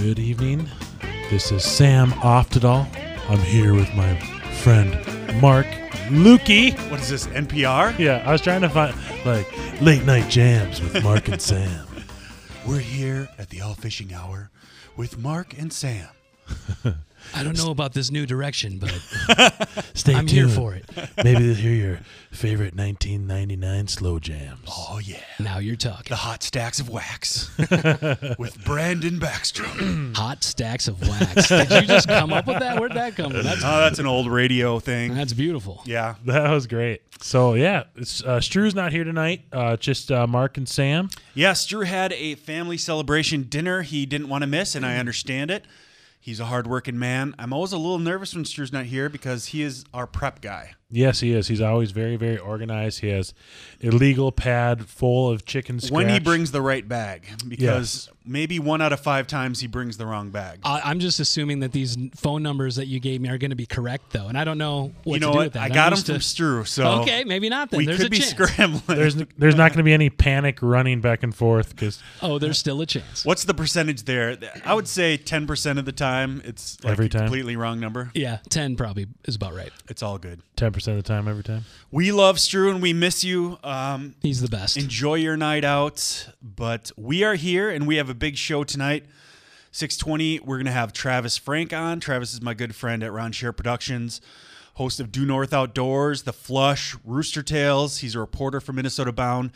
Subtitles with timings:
[0.00, 0.66] Good evening.
[1.28, 2.86] This is Sam Oftedal.
[3.28, 4.18] I'm here with my
[4.62, 4.92] friend
[5.42, 5.66] Mark
[6.08, 6.72] Lukey.
[6.90, 7.98] What is this, NPR?
[7.98, 9.46] Yeah, I was trying to find like
[9.82, 11.86] late night jams with Mark and Sam.
[12.66, 14.50] We're here at the All Fishing Hour
[14.96, 16.08] with Mark and Sam.
[17.34, 18.90] I don't know about this new direction, but
[19.94, 20.30] Stay I'm tuned.
[20.30, 20.84] here for it.
[21.22, 22.00] Maybe they'll hear your
[22.30, 24.60] favorite 1999 slow jams.
[24.68, 25.20] Oh, yeah.
[25.38, 26.06] Now you're talking.
[26.10, 27.50] The hot stacks of wax
[28.38, 30.14] with Brandon Backstrom.
[30.16, 31.48] Hot stacks of wax.
[31.48, 32.78] Did you just come up with that?
[32.78, 33.42] Where'd that come from?
[33.42, 35.14] That's, Oh, that's an old radio thing.
[35.14, 35.82] that's beautiful.
[35.84, 36.14] Yeah.
[36.24, 37.02] That was great.
[37.22, 39.42] So yeah, it's, uh, Stru's not here tonight.
[39.52, 41.10] Uh, just uh, Mark and Sam.
[41.34, 45.50] Yes, Drew had a family celebration dinner he didn't want to miss, and I understand
[45.50, 45.64] it.
[46.30, 47.34] He's a hardworking man.
[47.40, 50.74] I'm always a little nervous when Drew's not here because he is our prep guy.
[50.90, 51.48] Yes, he is.
[51.48, 53.00] He's always very, very organized.
[53.00, 53.32] He has
[53.82, 55.92] a legal pad full of chicken scratch.
[55.92, 59.96] When he brings the right bag, because maybe one out of five times he brings
[59.96, 60.60] the wrong bag.
[60.64, 63.56] I, I'm just assuming that these phone numbers that you gave me are going to
[63.56, 65.44] be correct, though, and I don't know what you know to do what?
[65.46, 65.62] with that.
[65.62, 67.78] I I'm got him used from to- Stru, so Okay, maybe not then.
[67.78, 68.30] we There's could a be chance.
[68.30, 68.98] scrambling.
[68.98, 72.58] there's there's not going to be any panic running back and forth because Oh, there's
[72.58, 73.24] still a chance.
[73.24, 74.36] What's the percentage there?
[74.64, 77.20] I would say 10% of the time it's like Every a time?
[77.22, 78.10] completely wrong number.
[78.14, 79.70] Yeah, ten probably is about right.
[79.88, 80.40] It's all good.
[80.60, 81.64] Ten percent of the time, every time.
[81.90, 83.58] We love Stru and we miss you.
[83.64, 84.76] Um, He's the best.
[84.76, 89.06] enjoy your night out, but we are here and we have a big show tonight.
[89.72, 91.98] 620, we're going to have Travis Frank on.
[91.98, 94.20] Travis is my good friend at Ron Schara Productions,
[94.74, 98.00] host of Due North Outdoors, The Flush, Rooster Tales.
[98.00, 99.52] He's a reporter for Minnesota Bound.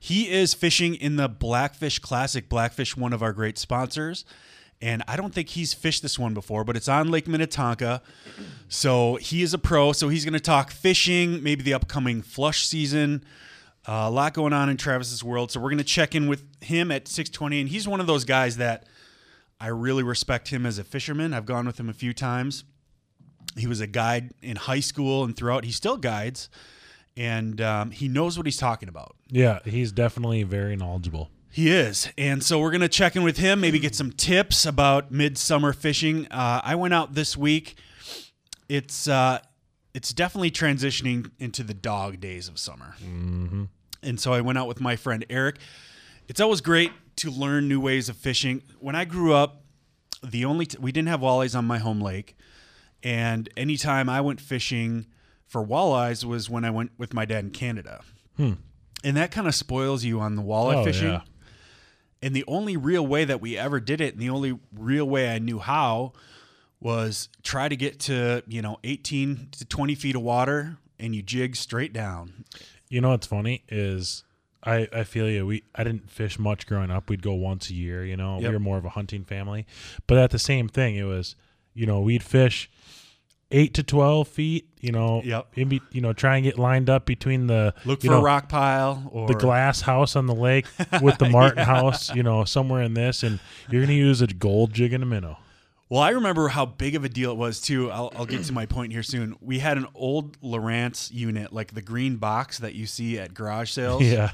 [0.00, 2.48] He is fishing in the Blackfish Classic.
[2.48, 4.24] Blackfish, one of our great sponsors.
[4.82, 8.00] And I don't think he's fished this one before, but it's on Lake Minnetonka.
[8.68, 9.92] So he is a pro.
[9.92, 13.22] So he's going to talk fishing, maybe the upcoming flush season.
[13.86, 15.50] Uh, a lot going on in Travis's world.
[15.50, 17.60] So we're going to check in with him at 620.
[17.60, 18.86] And he's one of those guys that
[19.60, 21.34] I really respect him as a fisherman.
[21.34, 22.64] I've gone with him a few times.
[23.56, 25.64] He was a guide in high school and throughout.
[25.64, 26.48] He still guides.
[27.16, 29.16] And um, he knows what he's talking about.
[29.28, 31.30] Yeah, he's definitely very knowledgeable.
[31.50, 32.08] He is.
[32.16, 35.72] And so we're going to check in with him, maybe get some tips about midsummer
[35.72, 36.26] fishing.
[36.30, 37.76] Uh, I went out this week.
[38.68, 39.40] It's uh,
[39.92, 42.94] it's definitely transitioning into the dog days of summer.
[43.02, 43.64] Mm-hmm.
[44.02, 45.56] And so I went out with my friend Eric.
[46.28, 48.62] It's always great to learn new ways of fishing.
[48.78, 49.64] When I grew up,
[50.22, 52.36] the only t- we didn't have walleyes on my home lake,
[53.02, 55.06] and anytime I went fishing
[55.48, 58.02] for walleyes was when I went with my dad in Canada.
[58.38, 61.08] And that kind of spoils you on the walleye Oh, fishing.
[61.08, 61.20] yeah.
[62.22, 65.34] And the only real way that we ever did it, and the only real way
[65.34, 66.12] I knew how,
[66.80, 71.22] was try to get to you know 18 to 20 feet of water, and you
[71.22, 72.44] jig straight down.
[72.88, 74.24] You know what's funny is
[74.64, 75.46] I I feel you.
[75.46, 77.08] We I didn't fish much growing up.
[77.08, 78.04] We'd go once a year.
[78.04, 78.48] You know, Yep.
[78.48, 79.66] we were more of a hunting family.
[80.06, 81.36] But at the same thing, it was
[81.74, 82.70] you know we'd fish
[83.50, 84.66] eight to twelve feet.
[84.80, 85.48] You know, Yep.
[85.56, 88.22] in be, you know try and get lined up between the Look for know, a
[88.22, 90.66] rock pile or the glass house on the lake
[91.02, 93.40] with the Martin house, you know, somewhere in this, and
[93.70, 95.38] you're gonna use a gold jig and a minnow.
[95.90, 97.90] Well, I remember how big of a deal it was too.
[97.90, 99.34] I'll, I'll get to my point here soon.
[99.40, 103.70] We had an old Lowrance unit, like the green box that you see at garage
[103.72, 104.30] sales, Yeah,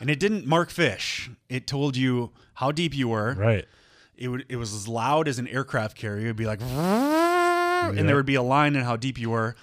[0.00, 1.30] and it didn't mark fish.
[1.48, 3.34] It told you how deep you were.
[3.34, 3.66] right.
[4.16, 6.26] It would it was as loud as an aircraft carrier.
[6.26, 6.60] It'd be like,
[7.88, 9.56] and there would be a line in how deep you were,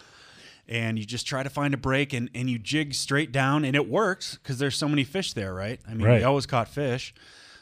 [0.68, 3.76] and you just try to find a break and and you jig straight down, and
[3.76, 5.80] it works because there's so many fish there, right?
[5.88, 6.20] I mean, Right.
[6.20, 7.14] we always caught fish,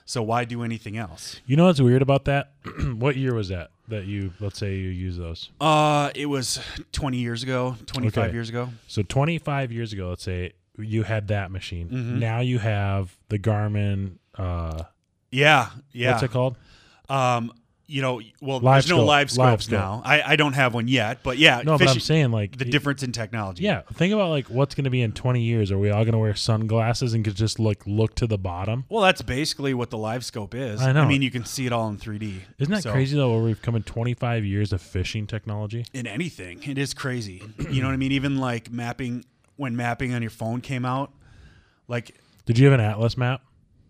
[0.05, 1.39] so why do anything else?
[1.45, 2.51] You know what's weird about that?
[2.95, 5.49] what year was that that you let's say you use those?
[5.61, 6.59] Uh, it was
[6.91, 8.33] 20 years ago, 25 Okay.
[8.33, 8.69] years ago.
[8.87, 11.87] So 25 years ago, let's say you had that machine.
[11.89, 12.19] Mm-hmm.
[12.19, 14.17] Now you have the Garmin.
[14.33, 14.83] Uh,
[15.31, 16.11] Yeah, yeah.
[16.11, 16.57] What's it called?
[17.09, 17.51] Um,
[17.87, 19.07] you know, well, Live there's no scope.
[19.07, 19.79] live Live scopes scope.
[19.79, 20.01] now.
[20.03, 22.71] I, I don't have one yet, but yeah, No, but I'm saying like the it-
[22.71, 23.63] difference in technology.
[23.63, 25.71] Yeah, think about like what's going to be in 20 years.
[25.71, 28.85] Are we all going to wear sunglasses and could just like look to the bottom?
[28.89, 30.81] Well, that's basically what the live scope is.
[30.81, 31.01] I know.
[31.03, 32.39] I mean, you can see it all in 3D.
[32.57, 33.31] Isn't that So- crazy though?
[33.33, 35.85] Where we've come in 25 years of fishing technology.
[35.93, 36.63] in anything.
[36.63, 37.43] It is crazy.
[37.69, 38.11] you know what I mean?
[38.13, 39.25] Even like mapping
[39.57, 41.11] when mapping on your phone came out,
[41.87, 42.15] like
[42.45, 43.41] Did you have an atlas map?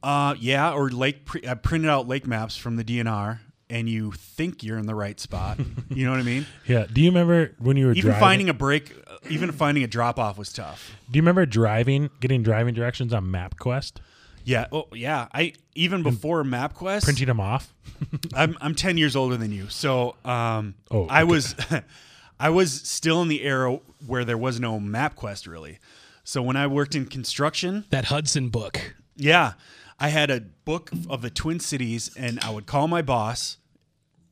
[0.03, 3.39] uh yeah, or lake pre- I printed out lake maps from the DNR
[3.69, 5.59] and you think you're in the right spot.
[5.89, 6.45] you know what I mean?
[6.67, 6.85] Yeah.
[6.91, 8.19] Do you remember when you were Even driving?
[8.19, 10.91] finding a break, uh, even finding a drop off was tough.
[11.11, 13.93] Do you remember driving, getting driving directions on MapQuest,
[14.43, 14.67] Yeah.
[14.71, 15.27] Oh, yeah.
[15.33, 17.73] I even before MapQuest, printing them off?
[18.35, 19.69] I'm I'm 10 years older than you.
[19.69, 21.55] So, um Oh, I was
[22.39, 25.79] I was still in the era where there was no MapQuest really.
[26.23, 28.95] So when I worked in construction, That Hudson book.
[29.15, 29.53] yeah,
[29.99, 33.57] I had a book of the Twin Cities, and I would call my boss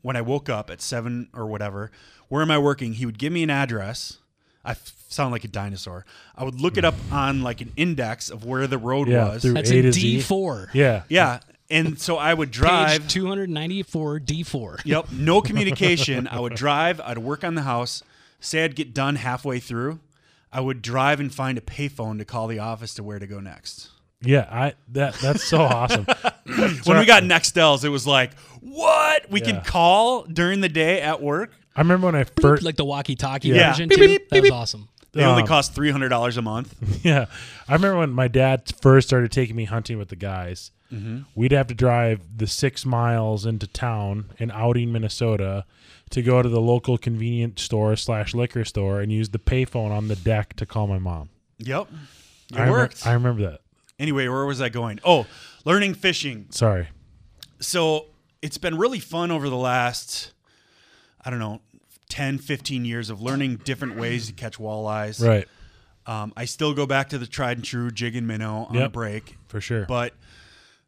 [0.02, 1.92] when I woke up at seven or whatever.
[2.28, 2.94] Where am I working?
[2.94, 4.18] He would give me an address.
[4.66, 6.06] I f- sound like a dinosaur.
[6.36, 9.42] I would look it up on like an index of where the road Yeah, was.
[9.42, 10.22] through That's A a to D Z.
[10.22, 10.70] four.
[10.74, 11.04] Yeah.
[11.10, 11.40] Yeah,
[11.70, 13.02] and so I would drive.
[13.02, 14.80] Page two hundred ninety four D four.
[14.86, 16.28] Yep, no communication.
[16.28, 17.00] I would drive.
[17.02, 18.04] I'd work on the house.
[18.40, 20.00] Say I'd get done halfway through.
[20.52, 23.40] I would drive and find a payphone to call the office to where to go
[23.40, 23.90] next.
[24.24, 26.06] Yeah, I that that's so awesome.
[26.86, 29.30] When we got Nextels, it was like, what?
[29.32, 29.46] We Yeah.
[29.54, 31.52] could call during the day at work.
[31.76, 33.72] I remember when I first Like the walkie talkie Yeah.
[33.72, 34.08] version Beep, too.
[34.08, 34.54] beep, that was beep, beep.
[34.54, 34.90] awesome.
[35.14, 36.74] They only Um, cost three hundred dollars a month.
[37.04, 37.26] Yeah.
[37.68, 40.72] I remember when my dad first started taking me hunting with the guys.
[40.92, 41.20] Mm-hmm.
[41.34, 45.66] We'd have to drive the six miles into town in Outing, Minnesota,
[46.12, 50.08] to go to the local convenience store slash liquor store and use the payphone on
[50.08, 51.30] the deck to call my mom.
[51.60, 53.08] Yep, it I remember- worked.
[53.08, 53.62] I remember that.
[54.00, 55.00] Anyway, where was I going?
[55.04, 55.26] Oh,
[55.66, 56.48] learning fishing.
[56.50, 56.90] Sorry.
[57.60, 58.08] so
[58.42, 60.34] it's been really fun over the last
[61.26, 61.62] i don't know
[62.10, 65.48] 10 15 years of learning different ways to catch walleyes Right.
[66.06, 68.90] um, i still go back to the tried and true jig and minnow on a
[68.90, 69.86] break For sure.
[69.88, 70.14] but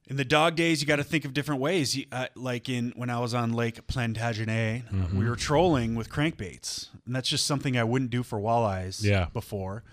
[0.07, 2.91] in the dog days you got to think of different ways You- uh, like in
[2.97, 5.17] when i was on lake plantagenet Mm-hmm.
[5.17, 9.27] we were trolling with crankbaits and that's just something i wouldn't do for walleyes Yeah.
[9.31, 9.83] before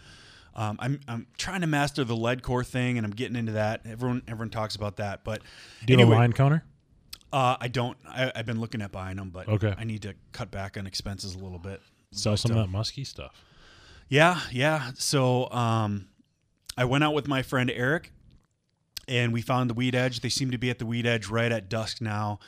[0.54, 3.82] um, I'm, I'm trying to master the lead core thing and i'm getting into that
[3.84, 5.42] everyone everyone talks about that but
[5.86, 6.64] Do you have a line counter?
[7.32, 7.96] uh, I don't.
[8.06, 9.74] I, I've been looking at buying them, but Okay.
[9.78, 11.80] I need to cut back on expenses a little bit.
[12.10, 13.42] Sell But, some uh, of that musky stuff.
[14.10, 14.90] Yeah, yeah.
[14.96, 16.08] So um,
[16.76, 18.12] I went out with my friend Eric,
[19.08, 20.20] and we found the Weed Edge.
[20.20, 22.38] They seem to be at the Weed Edge right at dusk now.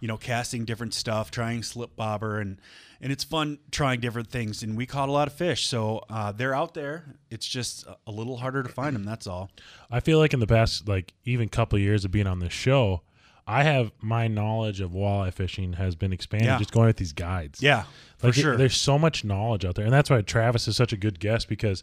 [0.00, 2.58] You know, casting different stuff, trying slip bobber, and
[3.00, 4.62] and it's fun trying different things.
[4.62, 7.16] And we caught a lot of fish, so uh, they're out there.
[7.30, 9.04] It's just a- little harder to find them.
[9.04, 9.50] That's all.
[9.90, 12.52] I feel like in the past, like even couple of years of being on this
[12.52, 13.02] show,
[13.46, 16.58] I have my knowledge of walleye fishing has been expanded Yeah.
[16.58, 17.60] just going with these guides.
[17.62, 17.82] Yeah,
[18.18, 18.56] for Like it- sure.
[18.56, 21.48] there's so much knowledge out there, and that's why Travis is such a good guest
[21.48, 21.82] because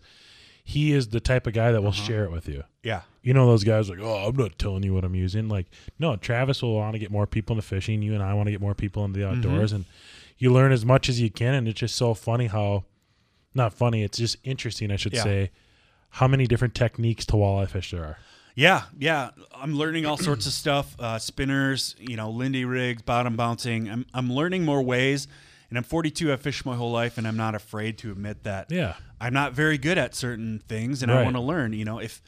[0.64, 2.04] he is the type of guy that will Uh-huh.
[2.08, 2.64] share it with you.
[2.84, 5.48] yeah, You know those guys like, oh, I'm not telling you what I'm using.
[5.50, 5.68] Like,
[6.00, 8.02] no, Travis will want to get more people into fishing.
[8.02, 9.38] You and I want to get more people into the Mm-hmm.
[9.38, 9.86] outdoors, and
[10.42, 11.54] you learn as much as you can.
[11.54, 12.86] And it's just so funny how,
[13.54, 15.24] not funny, it's just interesting, I should Yeah.
[15.24, 15.52] say,
[16.16, 18.18] how many different techniques to walleye fish there are.
[18.56, 19.30] Yeah, yeah.
[19.56, 20.96] I'm learning all sorts of stuff.
[21.00, 23.90] Uh, spinners, you know, Lindy rigs, bottom bouncing.
[23.90, 25.28] I'm I'm learning more ways.
[25.70, 26.34] And I'm 42.
[26.34, 28.70] I've fished my whole life, and I'm not afraid to admit that.
[28.70, 28.96] Yeah.
[29.22, 31.72] I'm not very good at certain things, and I want to learn.
[31.72, 32.22] You know, if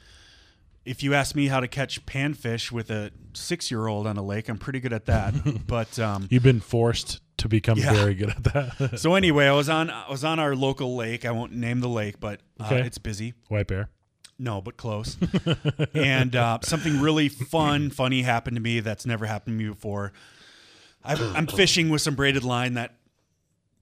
[0.85, 4.23] if you ask me how to catch panfish with a six year old on a
[4.23, 5.33] lake, I'm pretty good at that.
[5.67, 7.93] but um, You've been forced to become Yeah.
[7.93, 8.91] very good at that.
[8.99, 11.25] so anyway, I was on I was on our local lake.
[11.25, 12.81] I won't name the lake, but uh, Okay.
[12.81, 13.33] it's busy.
[13.49, 13.89] White bear.
[14.39, 15.15] No, but close.
[15.93, 20.11] and uh, something really fun, funny happened to me that's never happened to me before.
[21.03, 22.95] I've, I'm fishing with some braided line that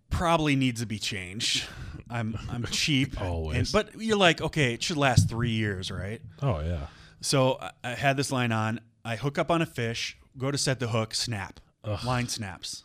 [0.09, 1.65] probably needs to be changed.
[2.09, 3.57] I'm I'm cheap, Always.
[3.57, 6.21] and- but you're like, okay, it should last three years, right?
[6.41, 6.87] Oh yeah.
[7.21, 8.81] So I, I had this line on.
[9.05, 11.59] I hook up on a fish, go to set the hook, snap.
[12.05, 12.83] Line snaps.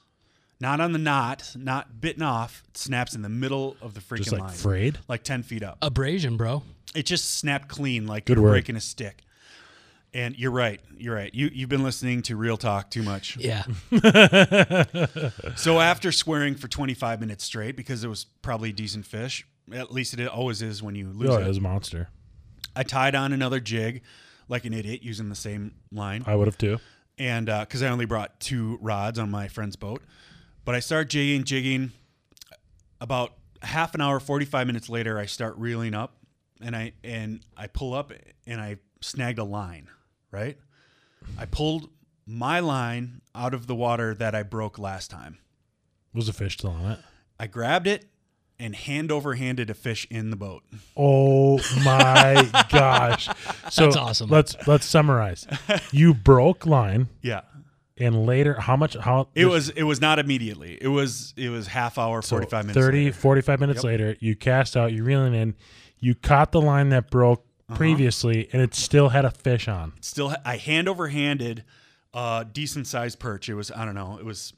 [0.61, 2.63] Not on the knot, not bitten off.
[2.69, 4.99] It snaps in the middle of the freaking Just like line, frayed.
[5.09, 6.63] like ten feet up Abrasion, bro.
[6.95, 8.51] it just snapped clean like Good you're word.
[8.53, 9.23] breaking a stick.
[10.15, 10.81] And you're right.
[10.97, 11.35] You're right.
[11.35, 13.37] You you've been listening to Real Talk too much.
[13.37, 13.65] Yeah.
[15.57, 20.15] So after swearing for 25 minutes straight because it was probably decent fish, at least
[20.19, 21.45] it always is when you lose Oh, it.
[21.45, 22.09] it was a monster.
[22.75, 24.03] I tied on another jig
[24.49, 26.23] like an idiot using the same line.
[26.27, 26.79] I would have too.
[27.19, 30.03] and uh, because I only brought two rods on my friend's boat.
[30.67, 31.93] But I start jigging, jigging.
[33.01, 33.33] About
[33.63, 36.17] half an hour, forty five minutes later, I start reeling up,
[36.61, 38.13] and I and I pull up,
[38.47, 39.89] and I snagged a line.
[40.33, 40.59] Right,
[41.39, 41.91] I pulled
[42.27, 45.39] my line out of the water that I broke last time.
[46.13, 46.99] Was a fish still on it?
[47.39, 48.07] I grabbed it
[48.59, 50.65] and hand over handed a fish in the boat.
[50.97, 53.29] Oh my gosh!
[53.71, 54.31] So That's awesome.
[54.31, 55.47] Let's let's summarize.
[55.93, 57.43] You broke line, Yeah.
[57.99, 58.97] And later, how much?
[58.97, 60.79] How It was it was not immediately.
[60.81, 62.85] It was it was half hour, so 45 minutes.
[62.87, 63.13] 30, later.
[63.17, 63.85] 45 minutes Yep.
[63.85, 64.17] later.
[64.21, 64.93] You cast out.
[64.93, 65.55] You're reeling in.
[65.99, 67.77] You caught the line that broke Uh-huh.
[67.79, 69.93] previously, and it still had a fish on.
[70.01, 71.65] still I hand over handed
[72.15, 73.49] a decent sized perch.
[73.49, 74.17] It was I don't know.
[74.19, 74.53] It was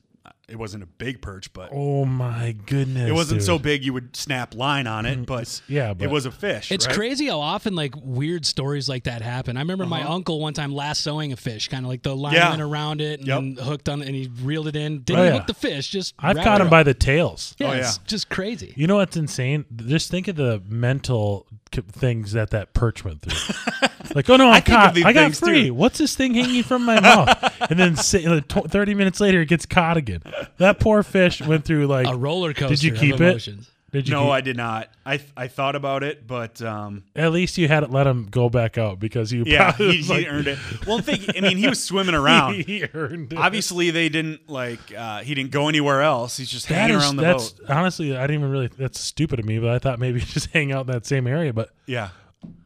[0.48, 3.08] it wasn't a big perch, but Oh my goodness!
[3.08, 3.46] it wasn't dude.
[3.46, 5.26] so big you would snap line on it.
[5.26, 6.72] But yeah, but it was a fish.
[6.72, 6.94] It's right?
[6.96, 9.56] crazy how often like weird stories like that happen.
[9.56, 12.44] I remember my uncle one time lassoing a fish, kind of like the line Uh-huh.
[12.44, 12.50] Yeah.
[12.50, 13.64] went around it and Yep.
[13.66, 15.00] hooked on it, and he reeled it in.
[15.02, 15.32] Didn't Oh, yeah.
[15.32, 17.54] hook the fish, just I've caught him by the tails.
[17.58, 18.72] Yeah, Oh, it's just crazy.
[18.76, 19.64] You know what's insane?
[19.76, 23.54] Just think of the mental things that that perch went through.
[24.14, 24.94] like, oh no, I'm think caught.
[24.94, 25.64] these I got things, free.
[25.66, 25.74] too.
[25.74, 27.54] What's this thing hanging from my mouth?
[27.70, 30.22] And then si- uh, tw- 30 minutes later, it gets caught again.
[30.58, 32.06] That poor fish went through like.
[32.06, 32.74] A roller coaster.
[32.74, 33.48] Did you of keep it?
[33.90, 34.90] Did you no, keep- I did not.
[35.06, 38.50] I I thought about it, but um, At least you had to let him go
[38.50, 40.58] back out because you yeah, he, was he like- earned it.
[40.86, 41.24] Well, think.
[41.34, 42.54] I mean, he was swimming around.
[42.66, 43.38] he earned it.
[43.38, 44.80] Obviously, they didn't like.
[44.94, 46.36] Uh, he didn't go anywhere else.
[46.36, 47.70] He's just That hanging is- around the that's boat.
[47.70, 48.66] honestly, I didn't even really.
[48.68, 51.54] That's stupid of me, but I thought maybe just hang out in that same area.
[51.54, 52.10] But Yeah,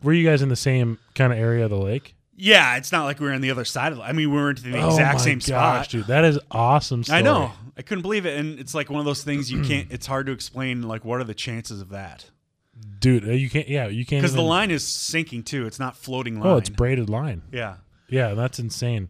[0.02, 2.16] were you guys in the same kind of area of the lake?
[2.42, 2.76] Yeah.
[2.76, 3.98] It's not like we were on the other side of.
[3.98, 5.88] the I mean, we were in the oh exact my same gosh, spot.
[5.90, 6.06] dude!
[6.06, 7.04] That is awesome.
[7.04, 7.18] Story.
[7.18, 7.52] I know.
[7.76, 9.90] I couldn't believe it, and it's like one of those things you can't.
[9.90, 10.82] It's hard to explain.
[10.82, 12.30] Like, what are the chances of that?
[12.98, 13.28] dude.
[13.28, 13.68] uh, You can't.
[13.68, 14.22] Yeah, you can't.
[14.22, 15.66] Because the line is sinking too.
[15.66, 16.48] It's not floating line.
[16.48, 17.42] Oh, it's braided line.
[17.52, 17.76] yeah.
[18.08, 19.08] Yeah, that's insane.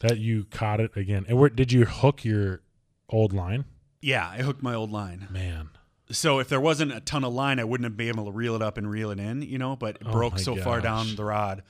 [0.00, 1.24] That you caught it again.
[1.28, 2.60] And where did you hook your
[3.08, 3.64] old line?
[4.02, 5.28] Yeah, I hooked my old line.
[5.30, 5.70] Man,
[6.10, 8.54] So if there wasn't a ton of line, I wouldn't have been able to reel
[8.56, 11.14] it up and reel it in, you know, but it Oh broke so far down
[11.16, 11.62] the rod.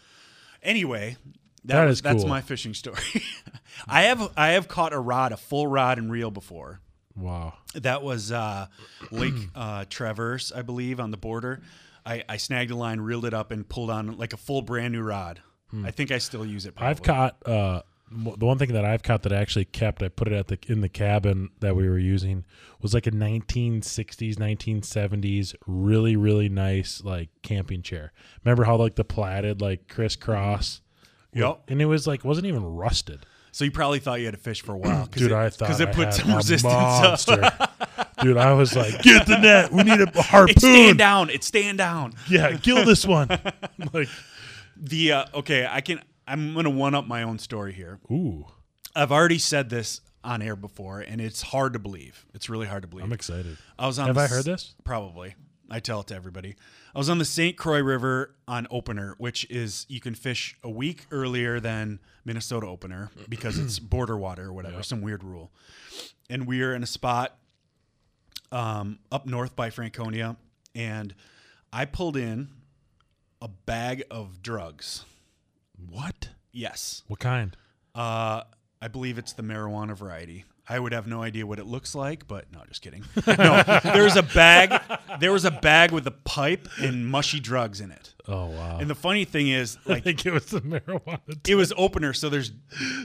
[0.62, 1.16] Anyway,
[1.64, 2.28] that, That was, is that's cool.
[2.28, 2.98] my fishing story.
[3.88, 6.80] I have I have caught a rod, a full rod and reel before.
[7.16, 7.54] wow.
[7.74, 8.66] That was uh,
[9.10, 11.62] Lake uh, Traverse, I believe, on the border.
[12.04, 14.92] I, I snagged a line, reeled it up, and pulled on like a full brand
[14.92, 15.40] new rod.
[15.84, 16.74] I think I still use it.
[16.74, 16.86] Probably.
[16.86, 16.90] Hmm.
[16.90, 20.02] I've caught uh, the one thing that I've caught that I actually kept.
[20.02, 22.44] I put it at the in the cabin that we were using
[22.80, 28.12] was like a 1960s, 1970s, really really nice like camping chair.
[28.44, 30.80] Remember how like the platted like crisscross.
[31.34, 31.62] Yep.
[31.68, 33.24] And it was like wasn't even rusted.
[33.54, 35.68] So you probably thought you had to fish for a while, Dude, it, I thought
[35.68, 37.28] because it I put some resistance.
[37.28, 38.16] up.
[38.22, 39.70] Dude, I was like, get the net.
[39.72, 40.50] We need a harpoon.
[40.50, 41.28] It's stand down.
[41.28, 42.14] It's stand down.
[42.30, 43.28] Yeah, kill this one.
[43.92, 44.08] like,
[44.76, 46.00] The uh, okay, I can.
[46.32, 48.00] I'm gonna one up my own story here.
[48.10, 48.46] ooh,
[48.96, 52.26] I've already said this on air before, and it's hard to believe.
[52.34, 53.04] It's really hard to believe.
[53.04, 53.58] I'm excited.
[53.78, 54.06] I was on.
[54.06, 54.74] Have the I heard this?
[54.84, 55.34] Probably.
[55.70, 56.54] I tell it to everybody.
[56.94, 57.56] I was on the St.
[57.56, 63.10] Croix River on opener, which is you can fish a week earlier than Minnesota opener
[63.28, 65.50] because it's border water or whatever, some weird rule.
[66.28, 67.38] And we are in a spot
[68.50, 70.36] um, up north by Franconia,
[70.74, 71.14] and
[71.72, 72.48] I pulled in
[73.40, 75.06] a bag of drugs.
[75.88, 76.30] What?
[76.52, 77.02] Yes.
[77.08, 77.56] What kind?
[77.94, 78.42] Uh,
[78.80, 80.44] I believe it's the marijuana variety.
[80.68, 83.04] I would have no idea what it looks like, but no, just kidding.
[83.26, 84.80] No, there was a bag.
[85.20, 88.14] There was a bag with a pipe and mushy drugs in it.
[88.28, 88.78] Oh wow.
[88.80, 91.20] And the funny thing is, I like, think it was the marijuana.
[91.48, 92.52] it was opener, so there's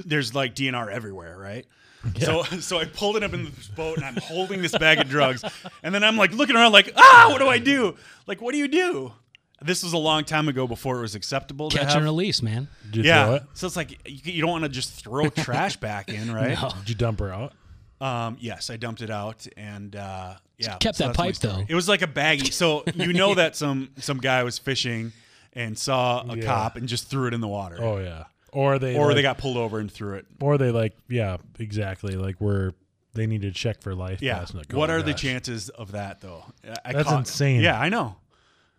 [0.06, 1.66] there's like DNR everywhere, right?
[2.22, 5.10] So so I pulled it up in this boat and I'm holding this bag of
[5.10, 5.44] drugs,
[5.84, 7.96] and then I'm like looking around, like, ah, what do I do?
[8.28, 9.12] Like, what do you do?
[9.62, 11.96] This was a long time ago before it was acceptable to Catch have.
[11.98, 12.68] and release, man.
[12.86, 13.44] Did you throw yeah, it?
[13.54, 16.60] so it's like you, you don't want to just throw trash back in, right?
[16.62, 16.70] No.
[16.80, 17.54] Did you dump her out?
[18.00, 21.36] Um, yes, I dumped it out, and uh, yeah, Kept so that that's my pipe,
[21.36, 21.54] story.
[21.54, 21.66] though.
[21.68, 25.12] It was like a baggie, so you know that some some guy was fishing
[25.54, 26.46] and saw a Yeah.
[26.46, 28.26] cop and just threw it in the water, Oh yeah.
[28.54, 30.26] Or they or like, they got pulled over and threw it.
[30.40, 32.74] or they like yeah exactly like we're
[33.14, 34.22] they need to check for life.
[34.22, 34.40] Yeah.
[34.40, 34.54] vests.
[34.54, 35.22] Like, what oh, are the gosh.
[35.22, 36.46] chances of that though?
[36.86, 37.62] I That's caught- insane.
[37.62, 38.16] Yeah, I know.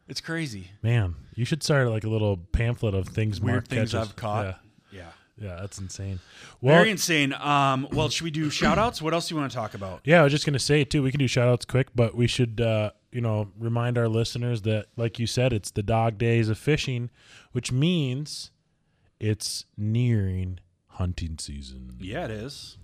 [0.08, 0.70] It's crazy.
[0.82, 4.08] Man, you should start like a little pamphlet of things Weird Mark things catches.
[4.10, 4.46] I've caught.
[4.46, 4.54] Yeah.
[5.00, 5.10] Yeah.
[5.40, 6.18] Yeah, that's insane.
[6.60, 7.32] Well, Very insane.
[7.32, 9.00] Um, well, should we do shout outs?
[9.00, 10.00] What else do you want to talk about?
[10.04, 11.02] Yeah, I was just gonna say too.
[11.02, 14.62] We can do shout outs quick, but we should, uh, you know, remind our listeners
[14.62, 17.10] that, like you said, it's the dog days of fishing,
[17.52, 18.50] which means
[19.20, 21.96] it's nearing hunting season.
[22.00, 22.76] Yeah, it is.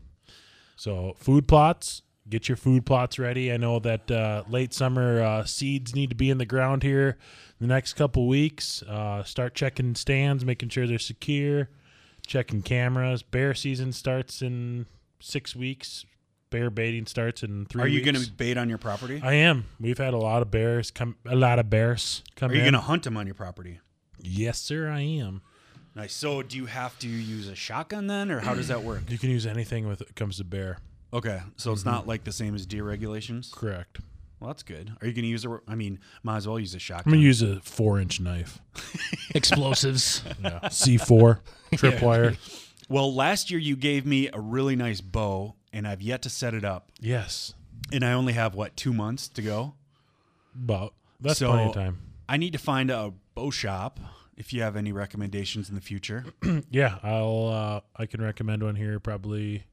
[0.76, 3.52] So food plots, get your food plots ready.
[3.52, 7.18] I know that uh, late summer uh, seeds need to be in the ground here
[7.60, 8.82] the next couple weeks.
[8.82, 11.68] Uh, start checking stands, making sure they're secure,
[12.26, 13.22] checking cameras.
[13.22, 14.86] Bear season starts in
[15.20, 16.04] six weeks.
[16.50, 17.82] Bear baiting starts in three.
[17.82, 19.20] Are you going to bait on your property?
[19.22, 19.66] I am.
[19.80, 21.16] We've had a lot of bears come.
[21.26, 23.80] A lot of bears come Are you going to hunt them on your property?
[24.20, 24.88] Yes, sir.
[24.88, 25.42] I am.
[25.96, 26.12] Nice.
[26.12, 29.02] So, do you have to use a shotgun then, or how does that work?
[29.08, 30.78] You can use anything with it comes to bear.
[31.14, 31.90] Okay, so it's Mm-hmm.
[31.90, 33.50] not like the same as deer regulations.
[33.54, 34.00] Correct.
[34.40, 34.92] Well, that's good.
[35.00, 35.60] Are you going to use a?
[35.68, 37.12] I mean, might as well use a I'm shotgun.
[37.14, 38.60] gonna use a four inch knife.
[39.34, 40.22] Explosives.
[40.42, 40.68] Yeah.
[40.68, 41.40] C four
[41.72, 42.36] tripwire.
[42.88, 46.52] well, last year you gave me a really nice bow, and I've yet to set
[46.54, 47.54] it up, Yes.
[47.92, 49.74] and I only have what two months to go.
[50.54, 51.98] But that's So- plenty of time.
[52.28, 54.00] I need to find a bow shop.
[54.36, 56.24] If you have any recommendations in the future,
[56.70, 59.64] Yeah, I'll uh I can recommend one here probably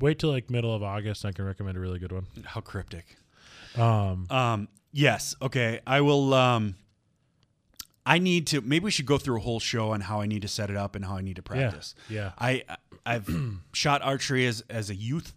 [0.00, 2.26] wait till like middle of August I can recommend a really good one.
[2.44, 3.16] how cryptic.
[3.76, 5.34] Um Um, yes.
[5.42, 5.80] Okay.
[5.86, 6.32] I will.
[6.34, 6.76] Um,
[8.04, 8.60] I need to.
[8.60, 10.76] Maybe we should go through a whole show on how I need to set it
[10.76, 11.60] up and how I need to yeah.
[11.68, 11.94] practice.
[12.08, 12.32] Yeah.
[12.38, 12.62] I
[13.04, 13.28] I've
[13.72, 15.32] shot archery as as a youth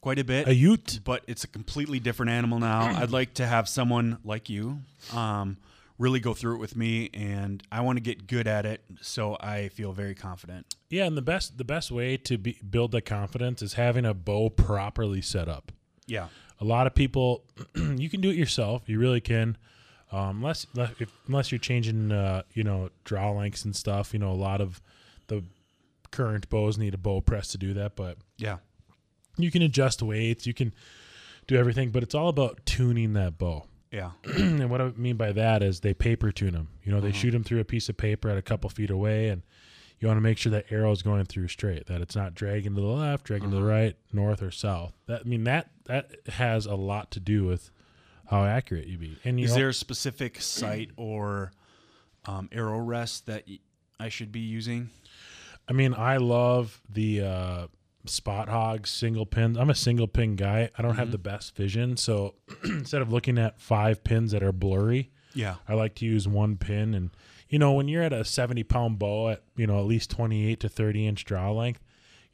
[0.00, 1.00] quite a bit, A ute?
[1.04, 2.82] but it's a completely different animal now.
[3.00, 5.56] I'd like to have someone like you um,
[5.98, 8.82] really go through it with me, and I want to get good at it.
[9.00, 10.74] So I feel very confident.
[10.90, 14.14] Yeah, and the best the best way to be, build the confidence is having a
[14.14, 15.72] bow properly set up.
[16.06, 16.28] Yeah.
[16.60, 18.82] A lot of people, you can do it yourself.
[18.88, 19.56] You really can,
[20.12, 20.66] um, unless
[20.98, 24.12] if, unless you're changing, uh, you know, draw lengths and stuff.
[24.14, 24.80] You know, a lot of
[25.26, 25.42] the
[26.12, 28.58] current bows need a bow press to do that, but Yeah.
[29.36, 30.46] you can adjust weights.
[30.46, 30.72] You can
[31.46, 33.64] do everything, but it's all about tuning that bow.
[33.92, 34.10] Yeah.
[34.24, 36.68] and what I mean by that is they paper tune them.
[36.84, 37.18] You know, they Uh-huh.
[37.18, 39.42] shoot them through a piece of paper at a couple feet away, and
[40.00, 42.74] you want to make sure that arrow is going through straight, that it's not dragging
[42.74, 43.70] to the left, dragging to the Uh-huh.
[43.70, 44.92] right, north or south.
[45.06, 47.70] That I mean that that has a lot to do with
[48.26, 49.16] how accurate you be.
[49.24, 51.52] And you Is know, there a specific site or
[52.26, 53.60] um, arrow rest that y-
[54.00, 54.90] I should be using?
[55.68, 57.66] I mean, I love the uh,
[58.08, 59.56] Spot Hoggs, single pins.
[59.58, 60.70] I'm a single pin guy.
[60.76, 60.98] I don't Mm-hmm.
[61.00, 62.34] have the best vision, so
[62.64, 65.56] instead of looking at five pins that are blurry, Yeah.
[65.68, 66.94] I like to use one pin.
[66.94, 67.10] And
[67.48, 70.58] you know, when you're at a 70 pound bow at you know at least 28
[70.60, 71.82] to 30 inch draw length,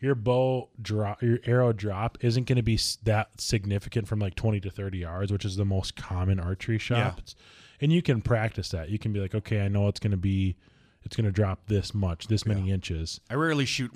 [0.00, 4.60] your bow drop, your arrow drop isn't going to be that significant from like 20
[4.60, 7.18] to 30 yards, which is the most common archery shot.
[7.18, 7.34] It's-
[7.80, 8.90] And you can practice that.
[8.90, 10.56] You can be like, okay, I know it's going to be,
[11.04, 13.20] it's going to drop this much, this many inches.
[13.30, 13.90] I rarely shoot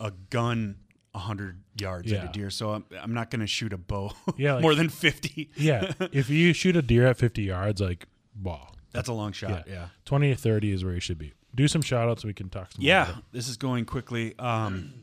[0.00, 0.76] a, a gun
[1.12, 4.54] 100 yards at a deer, so I'm, I'm not going to shoot a bow Yeah,
[4.54, 5.50] like- more than 50.
[5.56, 8.06] Yeah, if you shoot a deer at 50 yards, like,
[8.42, 9.64] wow, That's a long shot.
[9.68, 9.88] Yeah.
[10.06, 11.32] 20 to 30 is where you should be.
[11.54, 13.16] Do some shout outs so we can talk some Yeah.
[13.30, 14.34] This is going quickly.
[14.38, 14.94] Um,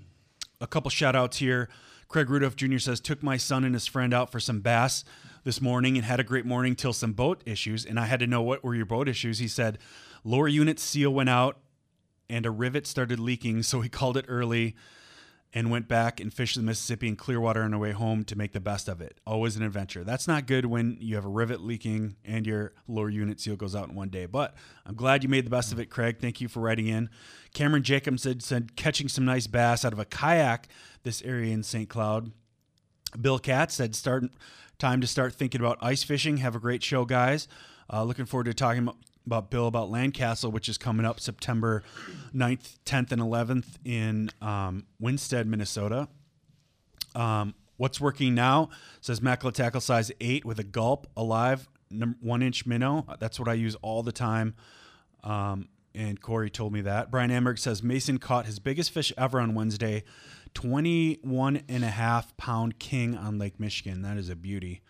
[0.59, 1.69] a couple shout outs here.
[2.07, 2.79] Craig Rudolph Jr.
[2.79, 5.03] says, took my son and his friend out for some bass
[5.43, 7.85] this morning and had a great morning till some boat issues.
[7.85, 9.37] And I had to know what were your boat issues.
[9.37, 9.77] He said,
[10.23, 11.59] lower unit seal went out
[12.27, 13.61] and a rivet started leaking.
[13.61, 14.75] So he called it early
[15.53, 18.53] and went back and fished the Mississippi and Clearwater on our way home to make
[18.53, 19.19] the best of it.
[19.25, 20.03] Always an adventure.
[20.03, 23.75] That's not good when you have a rivet leaking and your lower unit seal goes
[23.75, 24.27] out in one day.
[24.27, 24.53] But
[24.85, 26.17] I'm glad you made the best of it, Craig.
[26.19, 27.09] Thank you for writing in.
[27.53, 30.67] Cameron Jacobs said, said catching some nice bass out of a kayak
[31.03, 31.89] this area in St.
[31.89, 32.31] Cloud.
[33.19, 34.25] Bill Katz said, "Start
[34.77, 36.37] time to start thinking about ice fishing.
[36.37, 37.47] Have a great show, guys.
[37.91, 38.87] Uh, looking forward to talking
[39.29, 41.83] about, Bill about Landcastle, which is coming up September
[42.35, 46.07] 9th, 10th, and 11th in um, Winsted, Minnesota.
[47.15, 48.69] Um, what's working now
[49.01, 51.67] says mackerel tackle size eight with a gulp alive
[52.21, 53.05] one inch minnow.
[53.19, 54.55] That's what I use all the time.
[55.23, 57.09] Um, and Corey told me that.
[57.09, 60.03] Brian Amberg says Mason caught his biggest fish ever on Wednesday
[60.53, 64.01] 21 and a half pound king on Lake Michigan.
[64.01, 64.81] That is a beauty.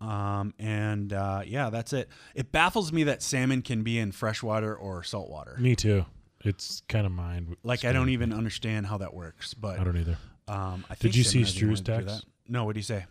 [0.00, 2.08] Um, and uh, yeah, that's it.
[2.34, 5.56] It baffles me that salmon can be in freshwater or saltwater.
[5.58, 6.04] Me too.
[6.44, 7.56] It's kind of mind.
[7.64, 9.54] Like, I don't even understand how that works.
[9.54, 10.16] But I don't either.
[10.46, 12.26] um, I think Did you see salmon has been Stru's wanting to do text?
[12.48, 13.06] No, what do you say?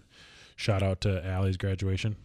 [0.55, 2.15] Shout out to Allie's graduation.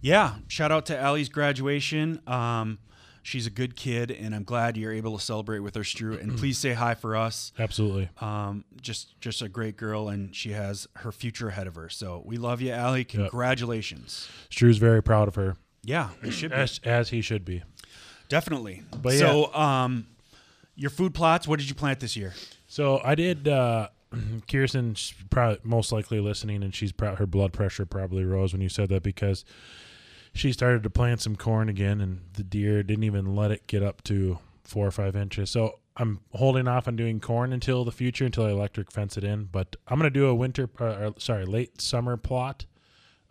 [0.00, 2.20] Yeah, shout out to Allie's graduation.
[2.26, 2.78] Um,
[3.22, 6.20] she's a good kid, and I'm glad you're able to celebrate with her, Stru.
[6.20, 7.52] And please say hi for us.
[7.58, 8.08] Absolutely.
[8.20, 11.88] Um, just just a great girl, and she has her future ahead of her.
[11.88, 13.04] So we love you, Allie.
[13.04, 14.28] Congratulations.
[14.50, 17.62] Stru's very proud of her, Yeah, it should be as, as he should be.
[18.28, 18.82] definitely.
[19.02, 20.06] But so, um,
[20.76, 21.46] your food plots.
[21.48, 22.34] What did you plant this year?
[22.68, 23.48] So I did.
[23.48, 23.88] Uh,
[24.50, 24.96] Kirsten,
[25.30, 27.18] probably most likely listening, and she's proud.
[27.18, 29.44] Her blood pressure probably rose when you said that because
[30.32, 33.82] she started to plant some corn again, and the deer didn't even let it get
[33.82, 35.50] up to four or five inches.
[35.50, 39.24] So I'm holding off on doing corn until the future, until I electric fence it
[39.24, 39.44] in.
[39.44, 42.66] But I'm gonna do a winter, uh, sorry, late summer plot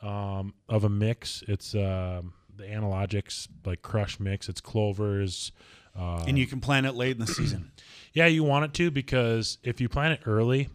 [0.01, 1.43] um, of a mix.
[1.47, 4.49] It's um, the analogics like crush mix.
[4.49, 5.51] It's clovers.
[5.97, 7.71] Uh, and you can plant it late in the season.
[8.13, 10.69] yeah, you want it to because if you plant it early,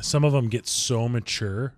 [0.00, 1.74] some of them get so mature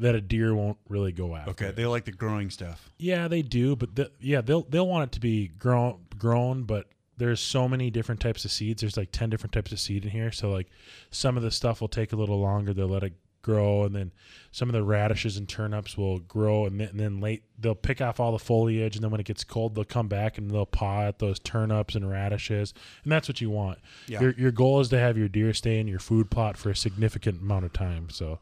[0.00, 1.50] that a deer won't really go after.
[1.50, 2.90] Okay, they like the growing stuff.
[2.98, 6.86] Yeah, they do, but the, yeah, they'll they'll want it to be grown grown, but
[7.16, 8.80] there's so many different types of seeds.
[8.80, 10.32] There's like 10 different types of seed in here.
[10.32, 10.68] So like
[11.10, 12.72] some of the stuff will take a little longer.
[12.72, 14.12] They'll let it grow and then
[14.52, 18.00] some of the radishes and turnips will grow and then, and then late they'll pick
[18.00, 20.66] off all the foliage and then when it gets cold they'll come back and they'll
[20.66, 23.78] paw at those turnips and radishes and that's what you want.
[24.06, 24.20] Yeah.
[24.20, 26.76] Your your goal is to have your deer stay in your food plot for a
[26.76, 28.10] significant amount of time.
[28.10, 28.40] So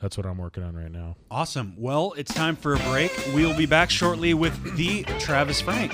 [0.00, 1.16] that's what I'm working on right now.
[1.30, 1.74] Awesome.
[1.76, 3.12] Well, it's time for a break.
[3.34, 5.92] We'll be back shortly with the Travis Frank.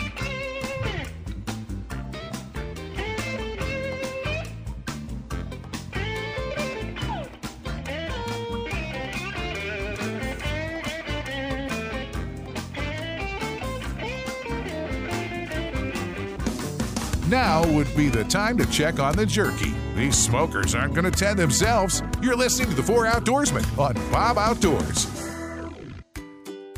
[17.28, 19.75] Now would be the time to check on the jerky.
[19.96, 22.02] These smokers aren't going to tend themselves.
[22.20, 25.15] You're listening to the Four Outdoorsmen on Bob Outdoors.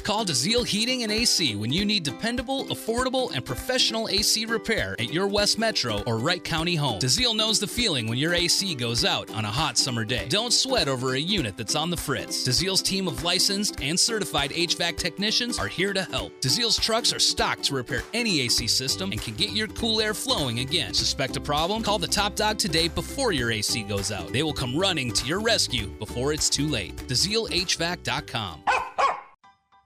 [0.08, 5.12] Call DeZiel Heating and AC when you need dependable, affordable, and professional AC repair at
[5.12, 6.98] your West Metro or Wright County home.
[6.98, 10.24] DeZiel knows the feeling when your AC goes out on a hot summer day.
[10.30, 12.48] Don't sweat over a unit that's on the fritz.
[12.48, 16.32] DeZiel's team of licensed and certified HVAC technicians are here to help.
[16.40, 20.14] DeZiel's trucks are stocked to repair any AC system and can get your cool air
[20.14, 20.94] flowing again.
[20.94, 21.82] Suspect a problem?
[21.82, 24.32] Call the top dog today before your AC goes out.
[24.32, 26.96] They will come running to your rescue before it's too late.
[26.96, 28.62] DeZielHVAC.com.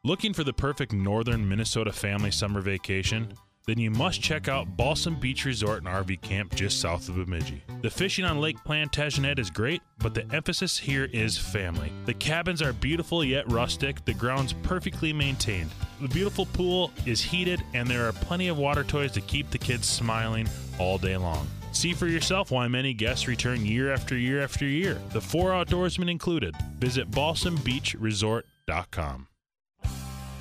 [0.04, 3.34] Looking for the perfect northern Minnesota family summer vacation?
[3.68, 7.62] Then you must check out Balsam Beach Resort and RV Camp just south of Bemidji.
[7.82, 11.92] The fishing on Lake Plantagenet is great, but the emphasis here is family.
[12.06, 15.70] The cabins are beautiful yet rustic, the grounds perfectly maintained.
[16.00, 19.58] The beautiful pool is heated, and there are plenty of water toys to keep the
[19.58, 20.48] kids smiling
[20.80, 21.46] all day long.
[21.70, 25.00] See for yourself why many guests return year after year after year.
[25.12, 26.56] The four outdoorsmen included.
[26.80, 29.28] Visit balsambeachresort.com.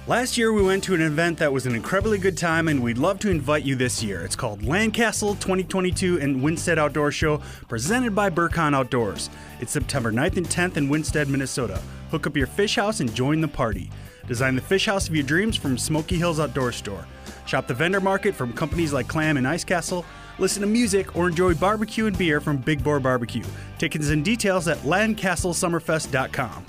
[0.08, 2.98] Last year, we went to an event that was an incredibly good time, and we'd
[2.98, 4.24] love to invite you this year.
[4.24, 9.30] It's called Landcastle 2022 and Winsted Outdoor Show, presented by Burcon Outdoors.
[9.60, 11.80] It's September 9th and 10th in Winsted, Minnesota.
[12.10, 13.92] Hook up your fish house and join the party.
[14.28, 17.06] Design the fish house of your dreams from Smoky Hills Outdoor Store.
[17.46, 20.04] Shop the vendor market from companies like Clam and Ice Castle.
[20.40, 23.44] Listen to music or enjoy barbecue and beer from Big Boar Barbecue.
[23.78, 26.66] Tickets and details at landcastlesummerfest.com.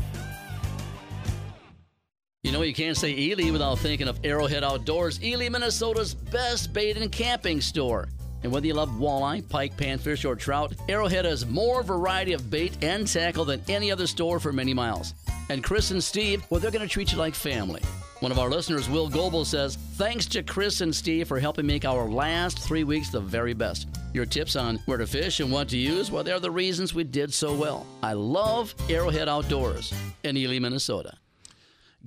[2.42, 6.96] You know, you can't say Ely without thinking of Arrowhead Outdoors, Ely, Minnesota's best bait
[6.96, 8.08] and camping store.
[8.42, 12.76] And whether you love walleye, pike, panfish, or trout, Arrowhead has more variety of bait
[12.82, 15.14] and tackle than any other store for many miles.
[15.50, 17.80] And Chris and Steve, well, they're going to treat you like family.
[18.18, 21.84] One of our listeners, Will Goebel, says, Thanks to Chris and Steve for helping make
[21.84, 23.86] our last three weeks the very best.
[24.12, 27.04] Your tips on where to fish and what to use, well, they're the reasons we
[27.04, 27.86] did so well.
[28.02, 31.14] I love Arrowhead Outdoors in Ely, Minnesota.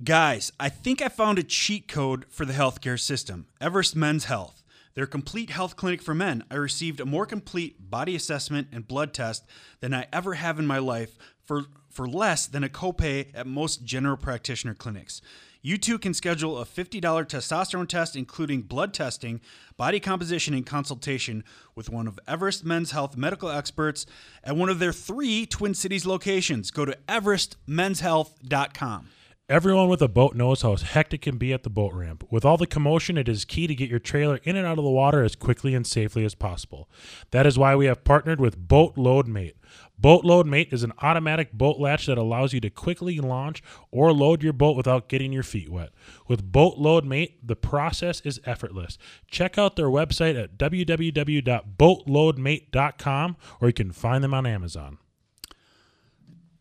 [0.04, 4.62] Guys, I think I found a cheat code for the healthcare system Everest Men's Health.
[4.94, 6.44] Their complete health clinic for men.
[6.50, 9.46] I received a more complete body assessment and blood test
[9.80, 13.84] than I ever have in my life for, for less than a copay at most
[13.84, 15.22] general practitioner clinics.
[15.62, 19.40] You too can schedule a $50 testosterone test, including blood testing,
[19.78, 21.42] body composition, and consultation
[21.74, 24.04] with one of Everest Men's Health medical experts
[24.44, 26.70] at one of their three Twin Cities locations.
[26.70, 29.08] Go to everestmenshealth.com.
[29.48, 32.26] Everyone with a boat knows how hectic it can be at the boat ramp.
[32.32, 34.82] With all the commotion, it is key to get your trailer in and out of
[34.82, 36.90] the water as quickly and safely as possible.
[37.30, 39.54] That is why we have partnered with Boat Load Mate.
[39.96, 44.12] Boat Load Mate is an automatic boat latch that allows you to quickly launch or
[44.12, 45.90] load your boat without getting your feet wet.
[46.26, 48.98] With Boat Load Mate, the process is effortless.
[49.30, 54.98] Check out their website at www.boatloadmate.com or you can find them on Amazon.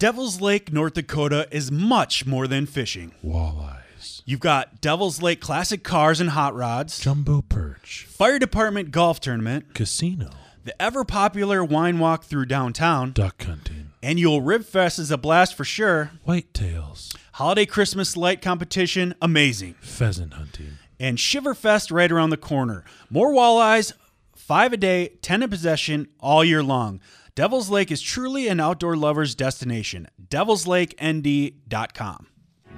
[0.06, 3.14] Devil's Lake, North Dakota is much more than fishing.
[3.26, 9.20] Walleyes, You've got Devil's Lake classic cars and hot rods, jumbo perch, fire department golf
[9.20, 10.30] tournament, casino,
[10.64, 15.56] the ever popular wine walk through downtown, duck hunting, annual Rib Fest is a blast
[15.56, 20.78] for sure, whitetails, holiday Christmas light competition, amazing, pheasant hunting.
[21.00, 22.84] and Shiverfest right around the corner.
[23.10, 23.92] More walleyes,
[24.36, 27.02] five a day, 10 in possession all year long.
[27.36, 30.08] Devil's Lake is truly an outdoor lover's destination.
[30.30, 32.28] Devil'sLakeND.com.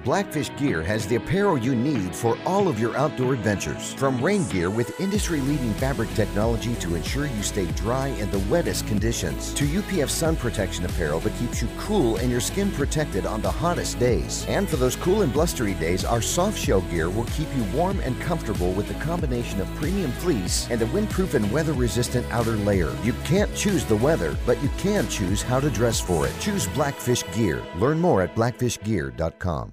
[0.08, 3.92] Blackfish Gear has the apparel you need for all of your outdoor adventures.
[3.92, 8.38] From rain gear with industry leading fabric technology to ensure you stay dry in the
[8.48, 13.26] wettest conditions, to UPF sun protection apparel that keeps you cool and your skin protected
[13.26, 14.46] on the hottest days.
[14.48, 18.00] And for those cool and blustery days, our soft shell gear will keep you warm
[18.00, 22.56] and comfortable with the combination of premium fleece and the windproof and weather resistant outer
[22.56, 22.96] layer.
[23.02, 26.32] You can't choose the weather, but you can choose how to dress for it.
[26.40, 27.62] Choose Blackfish Gear.
[27.76, 29.72] Learn more at blackfishgear.com.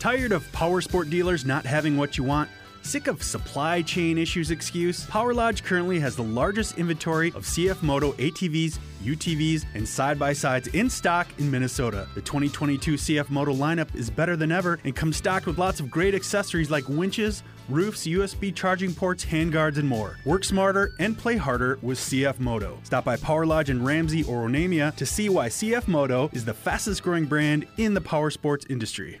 [0.00, 2.48] Tired of power sport dealers not having what you want?
[2.80, 5.04] Sick of supply chain issues excuse?
[5.04, 10.32] Power Lodge currently has the largest inventory of CF Moto ATVs, UTVs, and side by
[10.32, 12.08] sides in stock in Minnesota.
[12.14, 15.90] The 2022 CF Moto lineup is better than ever and comes stocked with lots of
[15.90, 20.16] great accessories like winches, roofs, USB charging ports, handguards, and more.
[20.24, 22.78] Work smarter and play harder with CF Moto.
[22.84, 26.54] Stop by Power Lodge in Ramsey or Onamia to see why CF Moto is the
[26.54, 29.20] fastest growing brand in the power sports industry.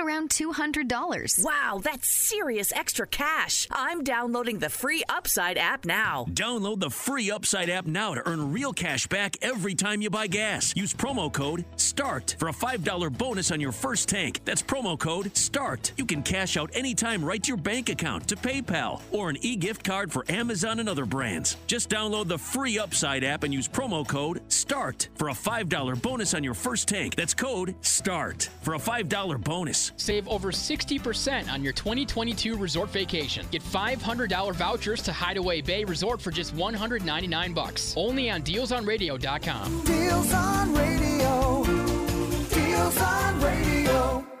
[0.01, 1.43] around around $200.
[1.43, 3.67] Wow, that's serious extra cash.
[3.71, 6.25] I'm downloading the free Upside app now.
[6.31, 10.27] Download the free Upside app now to earn real cash back every time you buy
[10.27, 10.73] gas.
[10.75, 14.41] Use promo code START for a $5 bonus on your first tank.
[14.45, 15.93] That's promo code START.
[15.97, 19.55] You can cash out anytime right to your bank account, to PayPal, or an e
[19.55, 21.57] gift card for Amazon and other brands.
[21.67, 26.33] Just download the free Upside app and use promo code START for a $5 bonus
[26.33, 27.15] on your first tank.
[27.15, 29.90] That's code START for a $5 bonus.
[29.97, 33.47] Save over 60% on your 2022 resort vacation.
[33.51, 37.93] Get $500 vouchers to Hideaway Bay Resort for just 199 bucks.
[37.95, 39.83] Only on dealsonradio.com.
[39.83, 41.63] Deals on radio.
[42.49, 44.40] Deals on radio.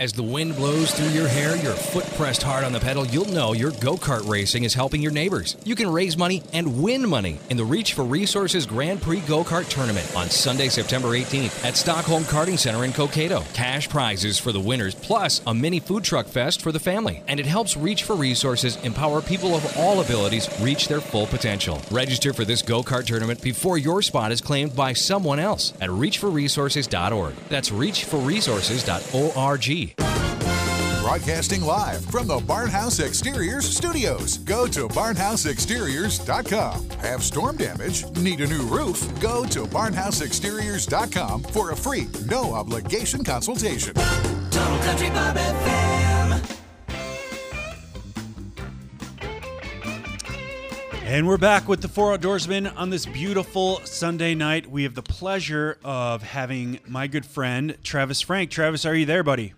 [0.00, 3.26] As the wind blows through your hair, your foot pressed hard on the pedal, you'll
[3.26, 5.56] know your go kart racing is helping your neighbors.
[5.64, 9.44] You can raise money and win money in the Reach for Resources Grand Prix Go
[9.44, 13.44] Kart Tournament on Sunday, September 18th at Stockholm Karting Center in Cokato.
[13.54, 17.22] Cash prizes for the winners, plus a mini food truck fest for the family.
[17.28, 21.80] And it helps Reach for Resources empower people of all abilities reach their full potential.
[21.92, 25.90] Register for this go kart tournament before your spot is claimed by someone else at
[25.90, 27.34] reachforresources.org.
[27.48, 29.83] That's reachforresources.org.
[31.04, 34.38] Broadcasting live from the Barnhouse Exteriors studios.
[34.38, 36.90] Go to barnhouseexteriors.com.
[37.00, 38.10] Have storm damage?
[38.16, 39.06] Need a new roof?
[39.20, 43.92] Go to barnhouseexteriors.com for a free, no obligation consultation.
[44.50, 46.58] Total Country Bob FM.
[51.04, 54.70] And we're back with the Four Outdoorsmen on this beautiful Sunday night.
[54.70, 58.50] We have the pleasure of having my good friend Travis Frank.
[58.50, 59.52] Travis, are you there, buddy?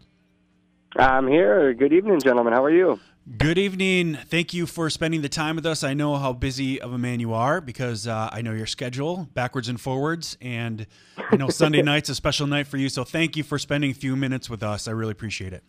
[0.98, 1.74] I'm here.
[1.74, 2.54] Good evening, gentlemen.
[2.54, 2.98] How are you?
[3.36, 4.14] Good evening.
[4.14, 5.82] Thank you for spending the time with us.
[5.84, 9.28] I know how busy of a man you are because uh, I know your schedule
[9.34, 10.86] backwards and forwards, and
[11.18, 12.88] I know Sunday night's a special night for you.
[12.88, 14.88] So thank you for spending a few minutes with us.
[14.88, 15.64] I really appreciate it.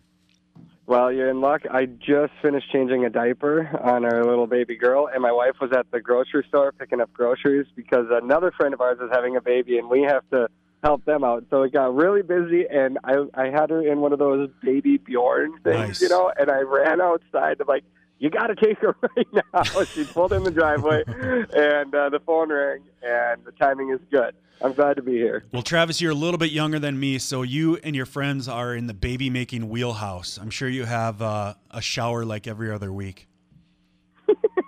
[0.85, 1.63] Well, you're in luck.
[1.69, 5.71] I just finished changing a diaper on our little baby girl, and my wife was
[5.73, 9.41] at the grocery store picking up groceries because another friend of ours is having a
[9.41, 10.47] baby, and we have to
[10.87, 11.43] help them out.
[11.49, 14.97] So it got really busy, and I I had her in one of those baby
[14.97, 16.01] Bjorn things, Nice.
[16.01, 17.83] you know, and I ran outside to like.
[18.19, 19.61] You got to take her right now.
[19.93, 24.33] she pulled in the driveway, and uh, the phone rang, and the timing is good.
[24.59, 25.43] I'm glad to be here.
[25.53, 28.73] Well, Travis, you're a little bit younger than me, so you and your friends are
[28.73, 30.39] in the baby making wheelhouse.
[30.41, 33.26] I'm sure you have uh, a shower like every other week.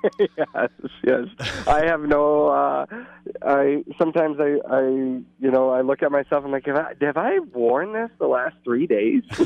[0.20, 0.70] yes,
[1.04, 1.26] yes.
[1.68, 2.48] I have no.
[2.50, 2.86] Uh,
[3.42, 6.44] I sometimes I, I, you know, I look at myself.
[6.44, 9.24] And I'm like, have I, have I worn this the last three days?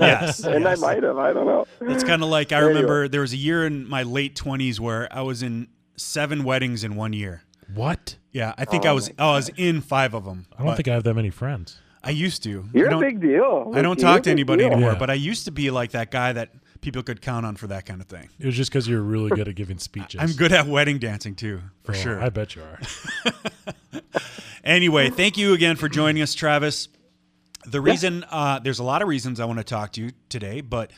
[0.00, 0.78] Yes, and yes.
[0.82, 1.18] I might have.
[1.18, 1.66] I don't know.
[1.82, 2.68] It's kind of like I Anyway.
[2.74, 6.84] remember there was a year in my late 20s where I was in seven weddings
[6.84, 7.42] in one year.
[7.74, 8.16] What?
[8.32, 10.46] Yeah, I think Oh I was I was in five of them.
[10.58, 11.78] I don't think I have that many friends.
[12.02, 12.64] I used to.
[12.72, 13.72] You're I a don't- big deal.
[13.74, 14.72] I don't You're talk to anybody deal.
[14.72, 14.98] anymore, Yeah.
[14.98, 17.86] but I used to be like that guy that people could count on for that
[17.86, 18.28] kind of thing.
[18.38, 20.20] It was just because you're really good at giving speeches.
[20.20, 22.22] I'm good at wedding dancing too, for Oh, sure.
[22.22, 22.80] I bet you are.
[24.64, 26.88] Anyway, thank you again for joining us, Travis.
[27.66, 30.60] The reason uh, there's a lot of reasons I want to talk to you today,
[30.60, 30.90] but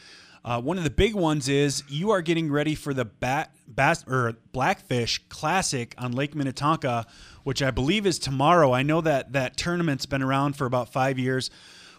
[0.44, 4.04] uh, one of the big ones is you are getting ready for the bat, bass
[4.08, 7.06] or Blackfish Classic on Lake Minnetonka,
[7.44, 8.72] which I believe is tomorrow.
[8.72, 11.50] I know that that tournament's been around for about five years.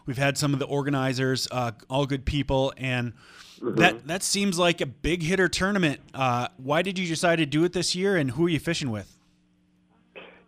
[0.05, 3.13] We've had some of the organizers, uh, all good people, and
[3.61, 5.99] that that seems like a big hitter tournament.
[6.13, 8.91] Uh, why did you decide to do it this year, and who are you fishing
[8.91, 9.17] with?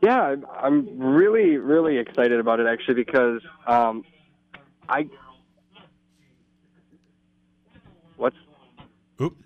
[0.01, 4.03] Yeah, I'm- I'm really, really excited about it actually because um,
[4.89, 5.07] I.
[8.17, 8.35] What's
[9.21, 9.37] Oop.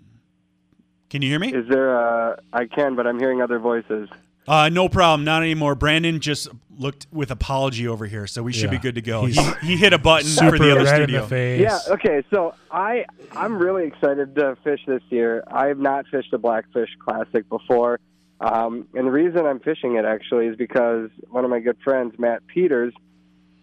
[1.10, 1.52] Can you hear me?
[1.52, 1.94] is there?
[1.94, 4.08] A, I can, but I'm hearing other voices.
[4.48, 5.24] Uh, no problem.
[5.24, 5.74] Not anymore.
[5.74, 9.26] Brandon just looked with apology over here, so we should be good to go.
[9.26, 11.22] He, he hit a button Super for the other red studio.
[11.22, 11.60] the face.
[11.60, 11.78] Yeah.
[11.88, 12.22] Okay.
[12.32, 15.44] So I I'm really excited to fish this year.
[15.48, 18.00] I have not fished a Blackfish Classic before,
[18.40, 22.14] um, and the reason I'm fishing it actually is because one of my good friends,
[22.18, 22.94] Matt Peters,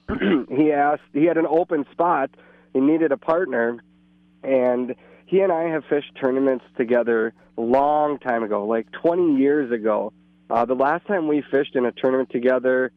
[0.49, 2.29] he asked he had an open spot.
[2.73, 3.81] He needed a partner,
[4.43, 4.93] and
[5.25, 10.13] he and I have fished tournaments together a long time ago, like 20 years ago.
[10.49, 12.91] Uh, the last time we fished in a tournament together,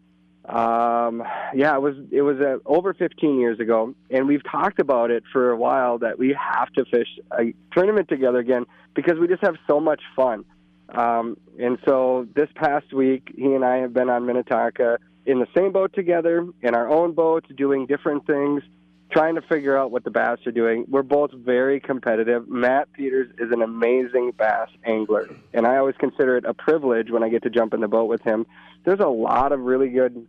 [0.45, 1.23] um,
[1.55, 5.23] yeah, it was it was uh, over 15 years ago, and we've talked about it
[5.33, 7.09] for a while that we have to fish
[7.39, 10.45] a tournament together again because we just have so much fun.
[10.89, 15.47] Um, and so this past week, he and I have been on Minnetonka in the
[15.55, 18.63] same boat together, in our own boats, doing different things,
[19.11, 20.85] trying to figure out what the bass are doing.
[20.89, 22.49] We're both very competitive.
[22.49, 27.23] Matt Peters is an amazing bass angler, and I always consider it a privilege when
[27.23, 28.47] I get to jump in the boat with him.
[28.85, 30.27] There's a lot of really good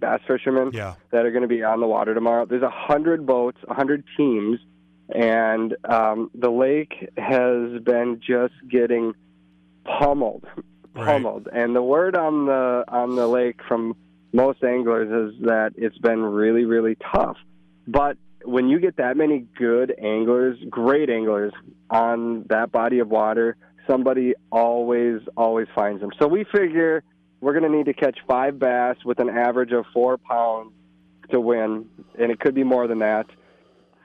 [0.00, 0.94] bass fishermen Yeah.
[1.10, 2.44] that are going to be on the water tomorrow.
[2.44, 4.58] There's a hundred boats, a hundred teams
[5.14, 9.12] and um, the lake has been just getting
[9.84, 10.46] pummeled,
[10.94, 11.48] pummeled.
[11.52, 13.94] And the word on the on the lake from
[14.32, 17.36] most anglers is that it's been really, really tough.
[17.86, 21.52] But when you get that many good anglers, great anglers
[21.90, 26.10] on that body of water, somebody always, always finds them.
[26.20, 27.02] So we figure
[27.40, 30.72] we're going to need to catch five bass with an average of four pounds
[31.30, 33.26] to win, and it could be more than that,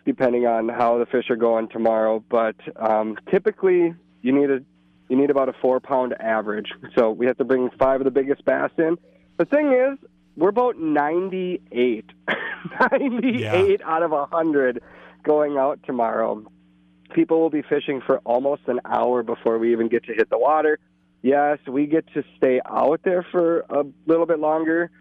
[0.05, 2.23] depending on how the fish are going tomorrow.
[2.29, 4.59] But um, typically, you need a
[5.09, 6.69] you need about a four pound average.
[6.97, 8.97] So we have to bring five of the biggest bass in.
[9.37, 9.97] The thing is,
[10.37, 12.05] we're about 98,
[12.79, 14.81] 98 out of 100
[15.23, 16.45] going out tomorrow.
[17.13, 20.37] People will be fishing for almost an hour before we even get to hit the
[20.37, 20.77] water.
[21.23, 24.91] Yes, we get to stay out there for a little bit longer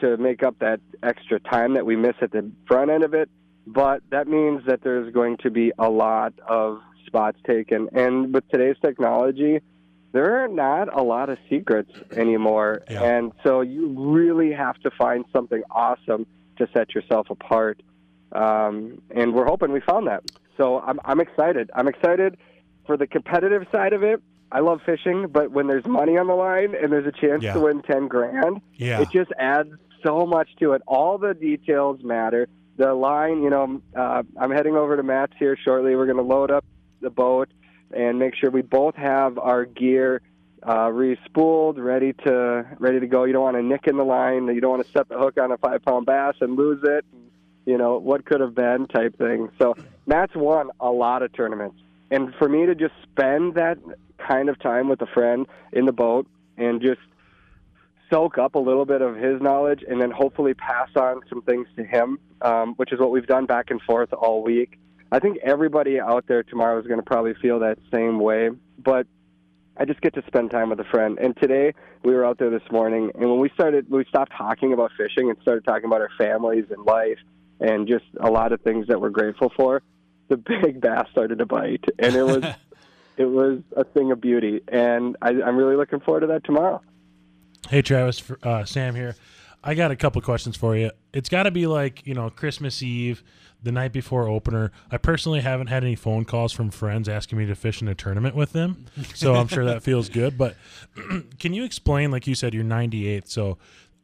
[0.00, 3.30] to make up that extra time that we miss at the front end of it,
[3.66, 7.88] but that means that there's going to be a lot of spots taken.
[7.92, 9.60] And with today's technology,
[10.12, 12.82] there are not a lot of secrets anymore.
[12.88, 16.26] And so you really have to find something awesome
[16.58, 17.80] to set yourself apart.
[18.32, 20.22] Um, and we're hoping we found that.
[20.56, 21.70] So I'm, I'm excited.
[21.74, 22.36] I'm excited
[22.86, 24.22] for the competitive side of it.
[24.52, 27.54] I love fishing, but when there's money on the line and there's a chance Yeah.
[27.54, 29.00] to win 10 grand, Yeah.
[29.00, 29.70] it just adds
[30.04, 30.82] so much to it.
[30.88, 32.48] All the details matter.
[32.76, 35.94] The line, you know, uh, I'm heading over to Matt's here shortly.
[35.94, 36.64] We're going to load up
[37.00, 37.48] the boat
[37.92, 40.22] and make sure we both have our gear
[40.66, 43.24] uh, re-spooled, ready to ready to go.
[43.24, 44.46] You don't want to nick in the line.
[44.46, 47.04] You don't want to set the hook on a five pound bass and lose it.
[47.66, 49.50] You know what could have been type thing.
[49.58, 49.76] So
[50.06, 53.78] Matt's won a lot of tournaments, and for me to just spend that
[54.18, 56.26] kind of time with a friend in the boat
[56.56, 57.00] and just
[58.10, 61.66] soak up a little bit of his knowledge and then hopefully pass on some things
[61.76, 64.78] to him, um, which is what we've done back and forth all week.
[65.12, 69.06] I think everybody out there tomorrow is going to probably feel that same way, but
[69.76, 71.18] I just get to spend time with a friend.
[71.18, 74.72] And today we were out there this morning, and when we started, we stopped talking
[74.72, 77.18] about fishing and started talking about our families and life
[77.60, 79.82] and just a lot of things that we're grateful for.
[80.28, 82.44] The big bass started to bite, and it was
[83.16, 84.60] it was a thing of beauty.
[84.68, 86.80] And I, I'm really looking forward to that tomorrow.
[87.68, 89.16] Hey, Travis, uh, Sam here.
[89.62, 90.90] I got a couple questions for you.
[91.12, 93.22] It's got to be like you know Christmas Eve,
[93.62, 94.72] the night before opener.
[94.90, 97.94] I personally haven't had any phone calls from friends asking me to fish in a
[97.94, 100.38] tournament with them, so I'm sure that feels good.
[100.38, 100.56] But
[101.38, 103.58] can you explain, like you said, you're 98, so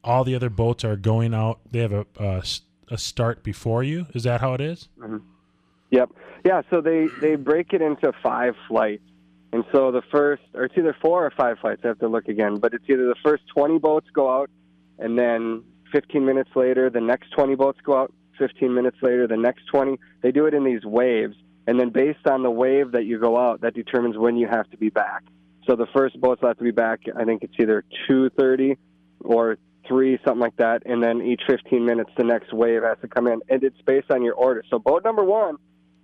[0.05, 1.61] all the other boats are going out.
[1.71, 2.42] They have a a,
[2.90, 4.07] a start before you.
[4.14, 4.88] Is that how it is?
[4.99, 5.23] Mhm.
[5.90, 6.11] Yep.
[6.45, 6.62] Yeah.
[6.71, 9.03] So they they break it into five flights,
[9.53, 11.81] and so the first, or it's either four or five flights.
[11.85, 14.51] I have to look again, but it's either the first twenty boats go out,
[14.99, 18.13] and then fifteen minutes later, the next twenty boats go out.
[18.39, 19.99] Fifteen minutes later, the next twenty.
[20.23, 23.39] They do it in these waves, and then based on the wave that you go
[23.39, 25.23] out, that determines when you have to be back.
[25.67, 27.01] So the first boats have to be back.
[27.17, 28.77] I think it's either two thirty
[29.21, 33.09] or three, something like that, and then each 15 minutes the next wave has to
[33.09, 34.65] come in, and it's based on your order.
[34.71, 35.57] So boat number one,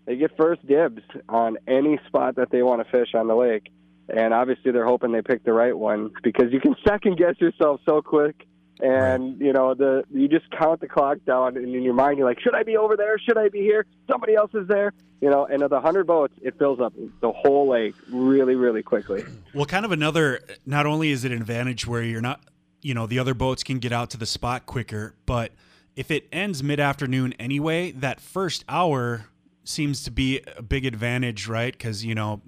[0.06, 3.70] they get first dibs on any spot that they want to fish on the lake,
[4.08, 7.80] and obviously they're hoping they pick the right one because you can second guess yourself
[7.88, 8.46] so quick.
[8.82, 12.26] And you know the you just count the clock down, and in your mind you're
[12.26, 13.16] like, should I be over there?
[13.18, 13.86] Should I be here?
[14.10, 15.46] Somebody else is there, you know.
[15.46, 19.22] And of the hundred boats, it fills up the whole lake really, really quickly.
[19.54, 20.40] Well, kind of another.
[20.66, 22.40] Not only is it an advantage where you're not,
[22.80, 25.52] you know, the other boats can get out to the spot quicker, but
[25.94, 29.26] if it ends mid afternoon anyway, that first hour
[29.62, 31.72] seems to be a big advantage, right?
[31.72, 32.40] Because you know,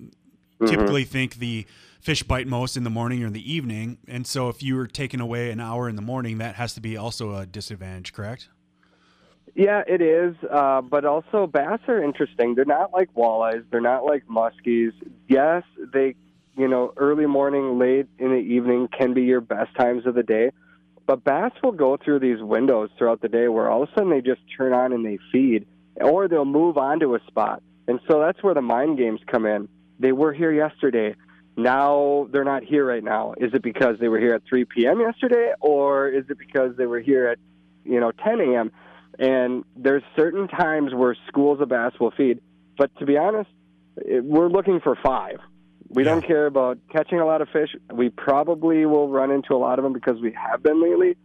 [0.60, 0.66] Mhm.
[0.68, 1.66] typically think the
[2.04, 4.86] fish bite most in the morning or in the evening, and so if you were
[4.86, 8.50] taking away an hour in the morning, that has to be also a disadvantage, correct?
[9.54, 10.34] Yeah, it is.
[10.50, 12.54] Uh, but also, bass are interesting.
[12.56, 13.64] They're not like walleyes.
[13.70, 14.92] They're not like muskies.
[15.28, 15.62] Yes,
[15.94, 16.14] they,
[16.58, 20.22] you know, early morning, late in the evening can be your best times of the
[20.22, 20.50] day.
[21.06, 24.10] But bass will go through these windows throughout the day where all of a sudden
[24.10, 25.66] they just turn on and they feed,
[26.02, 27.62] or they'll move on to a spot.
[27.88, 29.68] And so that's where the mind games come in.
[29.98, 31.14] They were here yesterday.
[31.56, 33.34] Now they're not here right now.
[33.36, 35.00] Is it because they were here at 3 p.m.
[35.00, 37.38] yesterday, or is it because they were here at,
[37.84, 38.72] you know, 10 a.m.?
[39.18, 42.40] And there's certain times where schools of bass will feed.
[42.76, 43.50] But to be honest,
[43.96, 45.38] it, we're looking for five.
[45.88, 47.70] We don't care about catching a lot of fish.
[47.92, 51.16] We probably will run into a lot of them because we have been lately.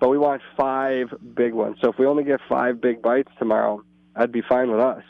[0.00, 1.78] But we want five big ones.
[1.80, 3.84] So if we only get five big bites tomorrow,
[4.16, 5.04] I'd be fine with us.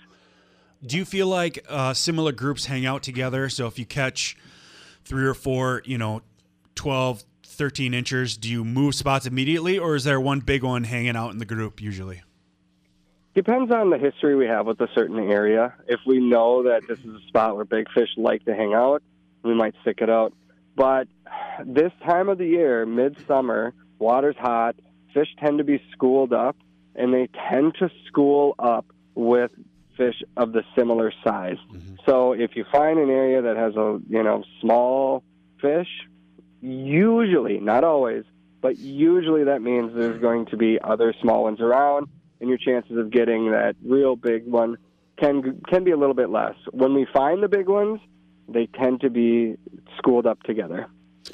[0.85, 3.49] Do you feel like uh, similar groups hang out together?
[3.49, 4.37] So if you catch
[5.07, 6.20] three or four, you know,
[6.74, 11.16] 12, 13 inches, do you move spots immediately or is there one big one hanging
[11.16, 12.22] out in the group usually?
[13.36, 15.74] depends on the history we have with a certain area.
[15.86, 19.02] If we know that this is a spot where big fish like to hang out,
[19.42, 20.32] we might stick it out.
[20.74, 21.07] But
[21.64, 24.76] this time of the year, midsummer, water's hot,
[25.12, 26.57] fish tend to be schooled up,
[26.94, 29.50] and they tend to school up with
[29.97, 31.57] fish of the similar size.
[31.72, 31.97] Mm-hmm.
[32.07, 35.22] So if you find an area that has a you know small
[35.61, 35.88] fish,
[36.61, 38.24] usually, not always,
[38.61, 42.09] but usually that means there's going to be other small ones around,
[42.40, 44.76] and your chances of getting that real big one
[45.16, 46.55] can can be a little bit less.
[46.72, 48.01] When we find the big ones,
[48.49, 49.57] they tend to be
[49.99, 50.86] schooled up together.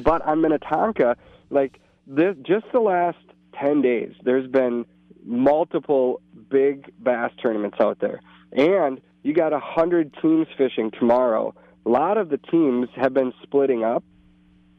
[0.03, 1.17] But on Minnetonka,
[1.51, 3.19] like this, just the last
[3.59, 4.87] ten days, there's been
[5.25, 8.21] multiple big bass tournaments out there,
[8.53, 11.55] and you got a hundred teams fishing tomorrow.
[11.85, 14.05] A lot of the teams have been splitting up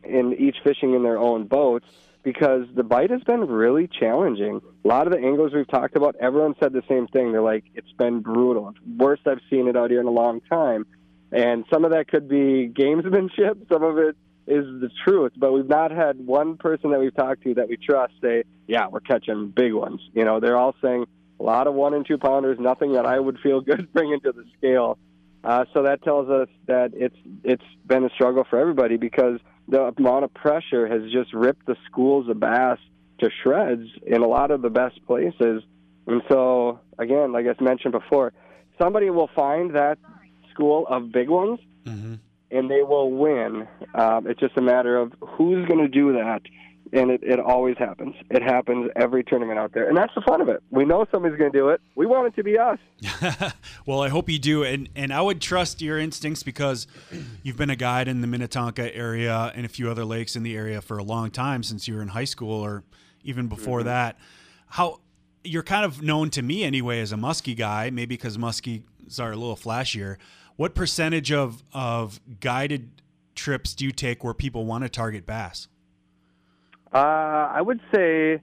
[0.03, 1.85] and each fishing in their own boats
[2.23, 4.61] because the bite has been really challenging.
[4.83, 7.31] A lot of the anglers we've talked about, everyone said the same thing.
[7.31, 8.69] They're like, it's been brutal.
[8.69, 10.85] It's worst I've seen it out here in a long time.
[11.31, 13.67] And some of that could be gamesmanship.
[13.71, 14.15] Some of it
[14.45, 15.33] is the truth.
[15.35, 18.87] But we've not had one person that we've talked to that we trust say, yeah,
[18.87, 19.99] we're catching big ones.
[20.13, 21.05] You know, they're all saying
[21.43, 24.31] a lot of one and two pounders, nothing that I would feel good bringing to
[24.31, 24.97] the scale.
[25.43, 29.93] Uh, so that tells us that it's it's been a struggle for everybody because the
[29.97, 32.77] amount of pressure has just ripped the schools of bass
[33.19, 35.63] to shreds in a lot of the best places.
[36.07, 38.31] And so, again, like I mentioned before,
[38.81, 39.97] somebody will find that
[40.53, 41.59] school of big ones
[42.51, 43.67] and they will win.
[43.95, 46.41] Um, it's just a matter of who's going to do that.
[46.93, 48.13] And it, it always happens.
[48.29, 49.87] It happens every tournament out there.
[49.89, 50.61] And that's the fun of it.
[50.69, 51.81] We know somebody's going to do it.
[51.95, 52.77] We want it to be us.
[53.87, 56.85] well, I hope you do, and and I would trust your instincts because
[57.41, 60.55] you've been a guide in the Minnetonka area and a few other lakes in the
[60.55, 62.83] area for a long time since you were in high school or
[63.23, 63.85] even before Mhm.
[63.85, 64.17] that.
[64.67, 64.99] How
[65.43, 68.83] you're kind of known to me anyway as a muskie guy, maybe because muskies
[69.19, 70.17] are a little flashier.
[70.57, 73.01] What percentage of of guided
[73.35, 75.67] trips do you take where people want to target bass?
[76.93, 78.41] Uh, I would say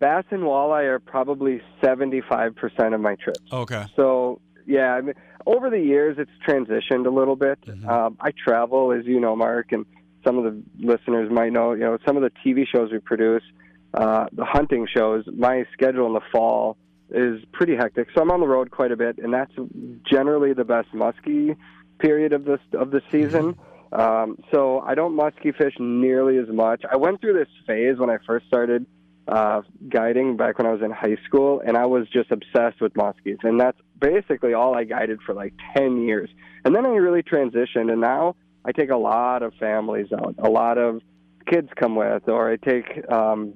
[0.00, 3.40] bass and walleye are probably 75% of my trips.
[3.52, 3.84] Okay.
[3.94, 5.14] So, yeah, I mean,
[5.46, 7.58] over the years, it's transitioned a little bit.
[7.88, 9.86] Um, I travel, as you know, Mark, and
[10.24, 13.42] some of the listeners might know, you know, some of the TV shows we produce,
[13.94, 16.76] uh, the hunting shows, my schedule in the fall
[17.10, 18.08] is pretty hectic.
[18.14, 19.52] So I'm on the road quite a bit, and that's
[20.04, 21.56] generally the best muskie
[21.98, 23.56] period of this of the season.
[23.92, 26.82] Um, so I don't muskie fish nearly as much.
[26.90, 28.86] I went through this phase when I first started
[29.28, 32.94] uh, guiding back when I was in high school, and I was just obsessed with
[32.94, 36.30] muskies, and that's basically all I guided for like ten years.
[36.64, 38.34] And then I really transitioned, and now
[38.64, 40.34] I take a lot of families out.
[40.38, 41.02] A lot of
[41.46, 43.54] kids come with, or I take, um,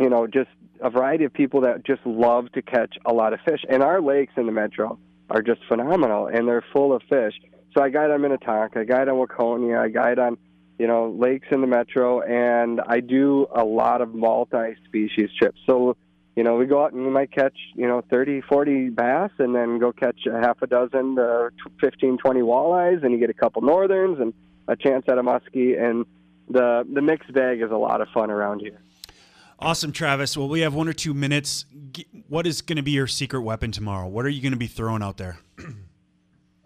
[0.00, 0.50] you know, just
[0.80, 3.60] a variety of people that just love to catch a lot of fish.
[3.68, 4.98] And our lakes in the metro
[5.30, 7.34] are just phenomenal, and they're full of fish.
[7.74, 10.36] So I guide on Minnetonka, I guide on Waconia, I guide on,
[10.78, 15.58] you know, lakes in the metro, and I do a lot of multi-species trips.
[15.66, 15.96] So,
[16.36, 19.54] you know, we go out and we might catch, you know, 30, 40 bass and
[19.54, 23.30] then go catch a half a dozen uh, or 15, 20 walleyes, and you get
[23.30, 24.34] a couple northerns and
[24.68, 25.80] a chance at a muskie.
[25.80, 26.04] And
[26.50, 28.80] the, the mixed bag is a lot of fun around here.
[29.58, 30.36] Awesome, Travis.
[30.36, 31.64] Well, we have one or two minutes.
[32.28, 34.08] What is going to be your secret weapon tomorrow?
[34.08, 35.38] What are you going to be throwing out there?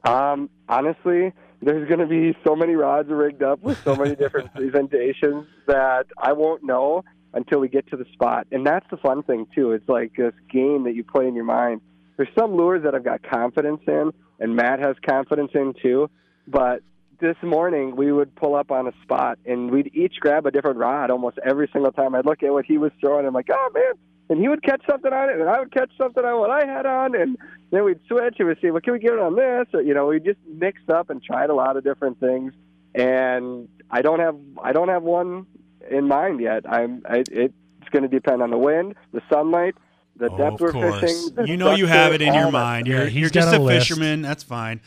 [0.07, 4.52] Um, honestly, there's going to be so many rods rigged up with so many different
[4.54, 7.04] presentations that I won't know
[7.34, 8.46] until we get to the spot.
[8.52, 9.72] And that's the fun thing too.
[9.72, 11.80] It's like this game that you play in your mind.
[12.16, 16.09] There's some lures that I've got confidence in, and Matt has confidence in too.
[16.46, 16.82] But
[17.20, 20.78] this morning we would pull up on a spot, and we'd each grab a different
[20.78, 22.14] rod almost every single time.
[22.14, 23.26] I'd look at what he was throwing.
[23.26, 23.94] I'm like, oh man,
[24.29, 26.66] and he would catch something on it, and I would catch something on what I
[26.66, 27.37] had on, and
[27.70, 29.66] then we'd switch and we'd see, well, can we get it on this?
[29.74, 32.53] Or, you know, we just mixed up and tried a lot of different things,
[32.95, 35.47] and I don't have I don't have one
[35.91, 36.68] in mind yet.
[36.68, 37.55] I'm I, it's
[37.91, 39.77] going to depend on the wind, the sunlight,
[40.16, 41.01] the Oh, depth of we're course.
[41.01, 41.47] fishing.
[41.47, 42.87] You know you have it in your mind.
[42.87, 44.22] You're, you're just a fisherman.
[44.22, 44.81] That's fine.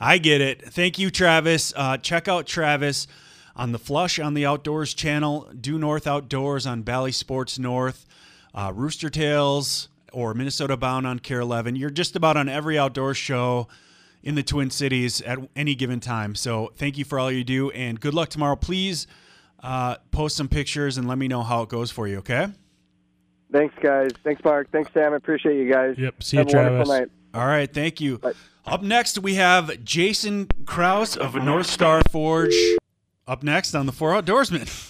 [0.00, 0.62] I get it.
[0.72, 1.72] Thank you, Travis.
[1.76, 3.06] Uh, check out Travis
[3.54, 8.06] on the Flush on the Outdoors channel, Due North Outdoors on Bally Sports North,
[8.54, 11.76] uh, Rooster Tails, or Minnesota Bound on KARE 11.
[11.76, 13.68] You're just about on every outdoor show
[14.22, 16.34] in the Twin Cities at any given time.
[16.34, 18.56] So thank you for all you do, and good luck tomorrow.
[18.56, 19.06] Please
[19.62, 22.48] uh, post some pictures and let me know how it goes for you, okay?
[23.52, 24.10] Thanks, guys.
[24.22, 24.70] Thanks, Mark.
[24.70, 25.12] Thanks, Sam.
[25.12, 25.96] I appreciate you guys.
[25.98, 26.22] Yep.
[26.22, 27.08] See Have a wonderful night.
[27.34, 28.20] All right, thank you.
[28.66, 32.54] Up next, we have Jason Kraus of Northstar Forge.
[33.26, 34.88] Up next on the Four Outdoorsmen.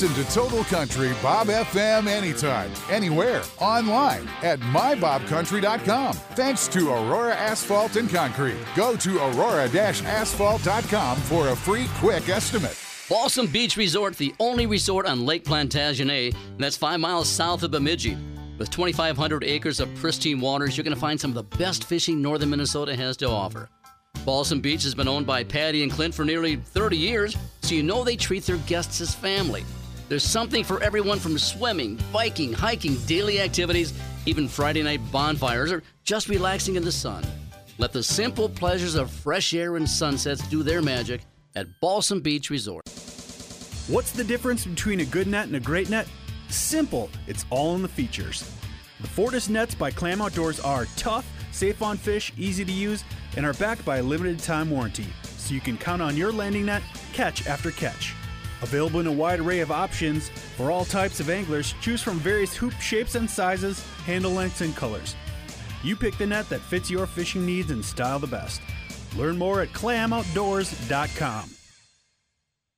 [0.00, 6.14] Listen to Total Country Bob FM anytime, anywhere, online at mybobcountry.com.
[6.14, 8.56] Thanks to Aurora Asphalt and Concrete.
[8.74, 12.78] Go to aurora-asphalt.com for a free quick estimate.
[13.10, 18.16] Balsam Beach Resort, the only resort on Lake Plantagenet, that's five miles south of Bemidji.
[18.56, 22.22] With 2,500 acres of pristine waters, you're going to find some of the best fishing
[22.22, 23.68] northern Minnesota has to offer.
[24.24, 27.82] Balsam Beach has been owned by Patty and Clint for nearly 30 years, so you
[27.82, 29.62] know they treat their guests as family.
[30.10, 33.94] There's something for everyone from swimming, biking, hiking, daily activities,
[34.26, 37.24] even Friday night bonfires, or just relaxing in the sun.
[37.78, 41.20] Let the simple pleasures of fresh air and sunsets do their magic
[41.54, 42.88] at Balsam Beach Resort.
[43.86, 46.08] What's the difference between a good net and a great net?
[46.48, 47.08] Simple.
[47.28, 48.40] It's all in the features.
[49.00, 53.04] The Fortis nets by Clam Outdoors are tough, safe on fish, easy to use,
[53.36, 56.66] and are backed by a limited time warranty, so you can count on your landing
[56.66, 56.82] net
[57.12, 58.16] catch after catch.
[58.62, 62.54] Available in a wide array of options for all types of anglers, choose from various
[62.54, 65.16] hoop shapes and sizes, handle lengths, and colors.
[65.82, 68.60] You pick the net that fits your fishing needs and style the best.
[69.16, 71.59] Learn more at clamoutdoors.com.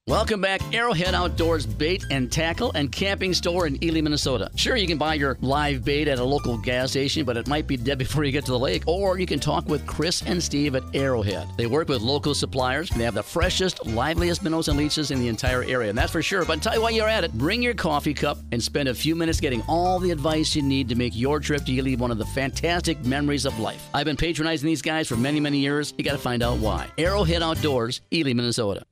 [0.08, 4.50] Welcome back, Arrowhead Outdoors Bait and Tackle and Camping Store in Ely, Minnesota.
[4.56, 7.68] Sure, you can buy your live bait at a local gas station, but it might
[7.68, 8.82] be dead before you get to the lake.
[8.88, 11.46] Or you can talk with Chris and Steve at Arrowhead.
[11.56, 12.90] They work with local suppliers.
[12.90, 16.10] And they have the freshest, liveliest minnows and leeches in the entire area, and that's
[16.10, 16.44] for sure.
[16.44, 19.14] But tell you while you're at it, bring your coffee cup and spend a few
[19.14, 22.18] minutes getting all the advice you need to make your trip to Ely one of
[22.18, 23.88] the fantastic memories of life.
[23.94, 25.94] I've been patronizing these guys for many, many years.
[25.96, 26.88] You got to find out why.
[26.98, 28.82] Arrowhead Outdoors, Ely, Minnesota.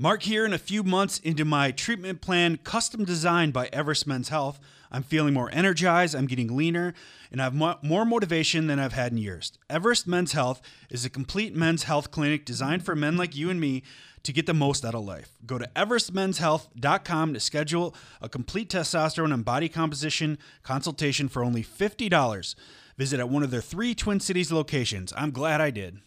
[0.00, 4.28] Mark here in a few months into my treatment plan, custom designed by Everest Men's
[4.28, 4.60] Health.
[4.92, 6.94] I'm feeling more energized, I'm getting leaner,
[7.32, 9.58] and I have more motivation than I've had in years.
[9.68, 13.60] Everest Men's Health is a complete men's health clinic designed for men like you and
[13.60, 13.82] me
[14.22, 15.32] to get the most out of life.
[15.44, 17.92] Go to everestmenshealth.com to schedule
[18.22, 22.54] a complete testosterone and body composition consultation for only $50.
[22.96, 25.12] Visit at one of their three Twin Cities locations.
[25.16, 25.98] I'm glad I did.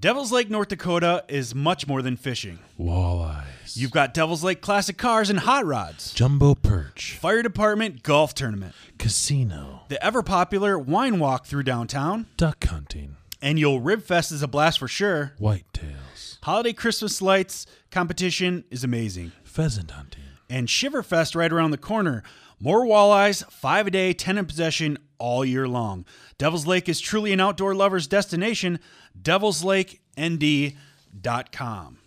[0.00, 2.60] Devil's Lake, North Dakota is much more than fishing.
[2.78, 3.76] Walleyes.
[3.76, 7.16] You've got Devil's Lake classic cars and hot rods, Jumbo perch.
[7.20, 9.80] fire department golf tournament, Casino.
[9.88, 13.16] the ever popular wine walk through downtown, Duck hunting.
[13.42, 15.32] annual Rib Fest is a blast for sure.
[15.40, 16.38] Whitetails.
[16.42, 19.32] Holiday Christmas lights competition is amazing.
[19.42, 20.22] Pheasant hunting.
[20.48, 22.22] And Shiverfest right around the corner.
[22.60, 26.04] More walleyes, five a day, 10 in possession all year long.
[26.38, 28.78] Devil's Lake is truly an outdoor lover's destination.
[29.20, 31.98] Devil'sLakeND.com.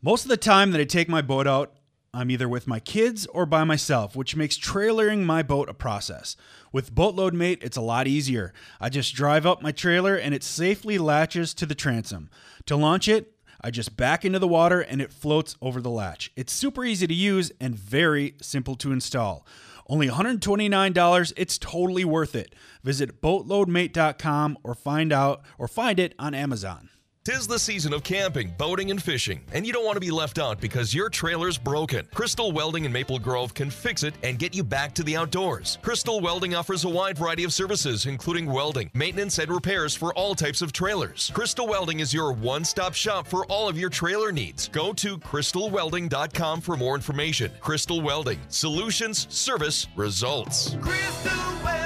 [0.00, 1.74] Most of the time that I take my boat out,
[2.12, 6.36] I'm either with my kids or by myself, which makes trailering my boat a process.
[6.72, 8.52] With Boatload Mate, it's a lot easier.
[8.80, 12.28] I just drive up my trailer and it safely latches to the transom.
[12.66, 13.32] To launch it,
[13.62, 16.32] I just back into the water and it floats over the latch.
[16.36, 19.46] It's super easy to use and very simple to install.
[19.88, 22.54] Only $129, it's totally worth it.
[22.82, 26.88] Visit boatloadmate.com or find out or find it on Amazon.
[27.24, 30.40] Tis the season of camping, boating, and fishing, and you don't want to be left
[30.40, 32.04] out because your trailer's broken.
[32.12, 35.78] Crystal Welding in Maple Grove can fix it and get you back to the outdoors.
[35.82, 40.34] Crystal Welding offers a wide variety of services, including welding, maintenance, and repairs for all
[40.34, 41.30] types of trailers.
[41.32, 44.66] Crystal Welding is your one stop shop for all of your trailer needs.
[44.66, 47.52] Go to crystalwelding.com for more information.
[47.60, 50.74] Crystal Welding, solutions, service, results.
[50.80, 51.81] Crystal Welding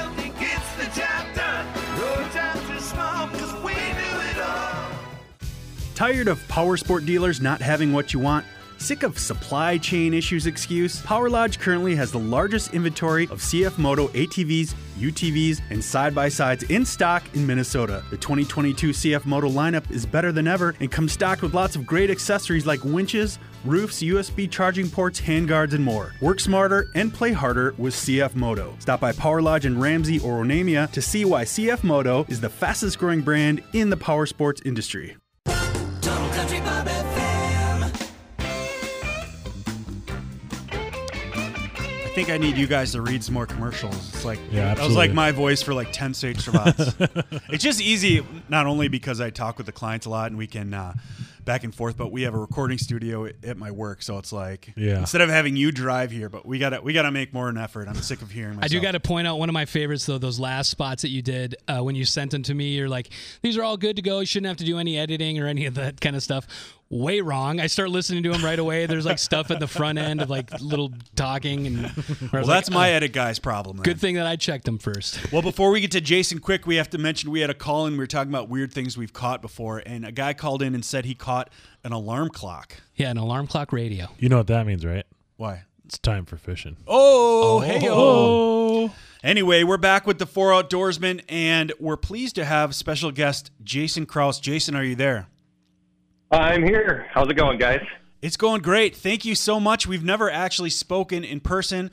[5.97, 8.45] Tired of power sport dealers not having what you want?
[8.77, 11.01] Sick of supply chain issues excuse?
[11.01, 16.29] Power Lodge currently has the largest inventory of CF Moto ATVs, UTVs, and side by
[16.29, 18.05] sides in stock in Minnesota.
[18.11, 21.87] The 2022 CF Moto lineup is better than ever and comes stocked with lots of
[21.87, 26.13] great accessories like winches, roofs, USB charging ports, handguards, and more.
[26.21, 28.77] Work smarter and play harder with CF Moto.
[28.81, 32.51] Stop by Power Lodge in Ramsey or Onamia to see why CF Moto is the
[32.51, 35.17] fastest growing brand in the power sports industry.
[42.17, 43.95] Think I need you guys to read some more commercials.
[44.15, 46.95] It's like Yeah, that was like my voice for like ten stage spots.
[47.51, 50.47] it's just easy, not only because I talk with the clients a lot and we
[50.47, 50.95] can uh,
[51.45, 54.33] back and forth, but we have a recording studio at- at my work, so it's
[54.33, 54.99] like Yeah.
[55.01, 57.87] instead of having you drive here, but we gotta we gotta make more an effort.
[57.87, 58.65] I'm sick of hearing myself.
[58.65, 60.17] I do got to point out one of my favorites though.
[60.19, 63.11] Those last spots that you did uh, when you sent them to me, you're like,
[63.43, 64.21] "These are all good to go.
[64.21, 66.47] You shouldn't have to do any editing or any of that kind of stuff."
[66.89, 67.61] Way wrong.
[67.61, 68.87] I start listening to him right away.
[68.87, 71.93] There's like stuff at the front end of like little talking and.
[72.33, 73.77] Well, that's my oh, edit guy's problem.
[73.79, 73.85] Then.
[73.85, 75.33] Good thing that I checked him first.
[75.33, 77.87] Well, before we get to Jason Quick, we have to mention we had a call
[77.87, 77.95] in.
[77.95, 80.85] We were talking about weird things we've caught before, and a guy called in and
[80.85, 81.51] said he caught
[81.85, 82.77] an alarm clock.
[82.95, 84.09] Yeah, an alarm clock radio.
[84.19, 85.07] You know what that means, right?
[85.37, 85.63] Why?
[85.85, 86.77] It's time for fishing.
[86.87, 87.61] Oh, Oh.
[87.61, 88.93] hey, oh.
[89.23, 94.07] Anyway, we're back with the four outdoorsmen, and we're pleased to have special guest Jason
[94.07, 94.39] Kraus.
[94.41, 95.27] Jason, are you there?
[96.31, 97.07] I'm here.
[97.13, 97.85] How's it going, guys?
[98.21, 98.97] It's going great.
[98.97, 99.87] Thank you so much.
[99.87, 101.91] We've never actually spoken in person,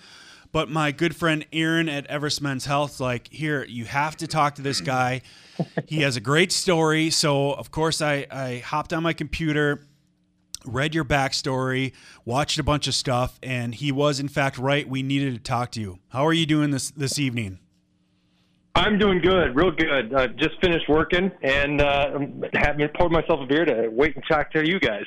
[0.52, 4.56] but my good friend Aaron at Everest Men's Health, like, here, you have to talk
[4.56, 5.22] to this guy.
[5.88, 7.12] he has a great story.
[7.12, 9.86] So, of course, I, I hopped on my computer,
[10.66, 11.94] read your backstory,
[12.26, 14.88] watched a bunch of stuff, and he was, in fact, right.
[14.88, 16.00] We needed to talk to you.
[16.10, 17.60] How are you doing this this evening?
[18.76, 20.14] I'm doing good, real good.
[20.16, 22.20] I just finished working and uh,
[22.54, 25.04] having poured myself a beer to wait and talk to you guys.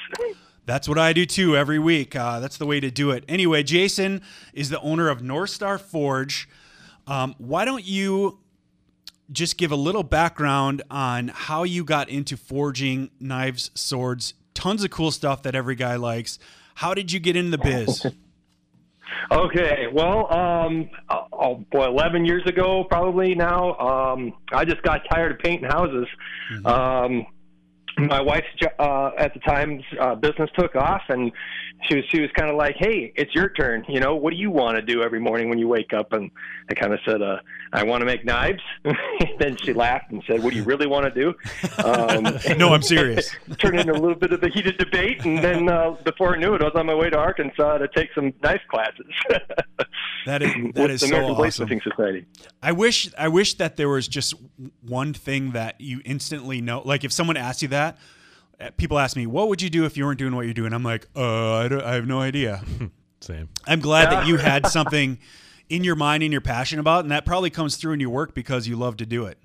[0.66, 2.14] That's what I do too every week.
[2.14, 3.24] Uh, that's the way to do it.
[3.28, 6.48] Anyway, Jason is the owner of Northstar Forge.
[7.08, 8.38] Um, why don't you
[9.32, 14.90] just give a little background on how you got into forging knives, swords, tons of
[14.90, 16.38] cool stuff that every guy likes.
[16.76, 18.06] How did you get in the biz?
[19.30, 20.90] Okay, well, um,
[21.32, 26.06] oh, boy, 11 years ago, probably now, um, I just got tired of painting houses.
[26.64, 27.26] Um,
[27.98, 28.46] my wife's
[28.78, 31.32] uh, at the time uh, business took off, and
[31.82, 33.84] she was she was kind of like, "Hey, it's your turn.
[33.88, 36.30] You know, what do you want to do every morning when you wake up?" And
[36.70, 37.38] I kind of said, uh,
[37.72, 38.62] "I want to make knives."
[39.38, 41.34] then she laughed and said, "What do you really want to do?"
[41.84, 43.34] Um, No, I'm serious.
[43.58, 46.54] turned into a little bit of a heated debate, and then uh, before I knew
[46.54, 49.06] it, I was on my way to Arkansas to take some knife classes.
[50.26, 51.68] That is that is the so American awesome.
[51.68, 52.26] Bladesmithing Society.
[52.62, 54.34] I wish I wish that there was just
[54.80, 56.82] one thing that you instantly know.
[56.84, 57.98] Like if someone asked you that,
[58.76, 60.82] people ask me, "What would you do if you weren't doing what you're doing?" I'm
[60.82, 62.62] like, "Uh, I, don't, I have no idea."
[63.20, 63.48] Same.
[63.66, 65.18] I'm glad that you had something
[65.68, 68.34] in your mind and you're passionate about, and that probably comes through in your work
[68.34, 69.38] because you love to do it.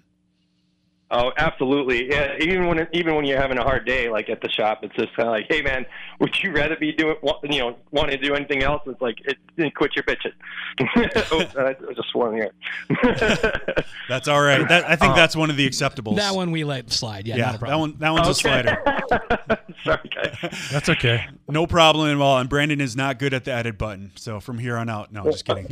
[1.13, 2.09] Oh, absolutely.
[2.09, 4.95] Yeah, even when even when you're having a hard day, like at the shop, it's
[4.95, 5.85] just kind of like, hey man,
[6.21, 8.81] would you rather be doing you know wanting to do anything else?
[8.85, 10.31] It's like, it, then quit your bitching.
[11.31, 12.49] oh, I I just swore in
[12.89, 14.65] the That's all right.
[14.69, 15.15] That, I think Oh.
[15.15, 16.15] that's one of the acceptables.
[16.15, 17.27] That one we let slide.
[17.27, 18.81] Yeah, yeah, not a that one that one's a slider.
[19.83, 20.69] Sorry, guys.
[20.71, 21.25] That's okay.
[21.49, 22.37] No problem at all.
[22.37, 24.11] And Brandon is not good at the edit button.
[24.15, 25.67] So from here on out, no, just kidding.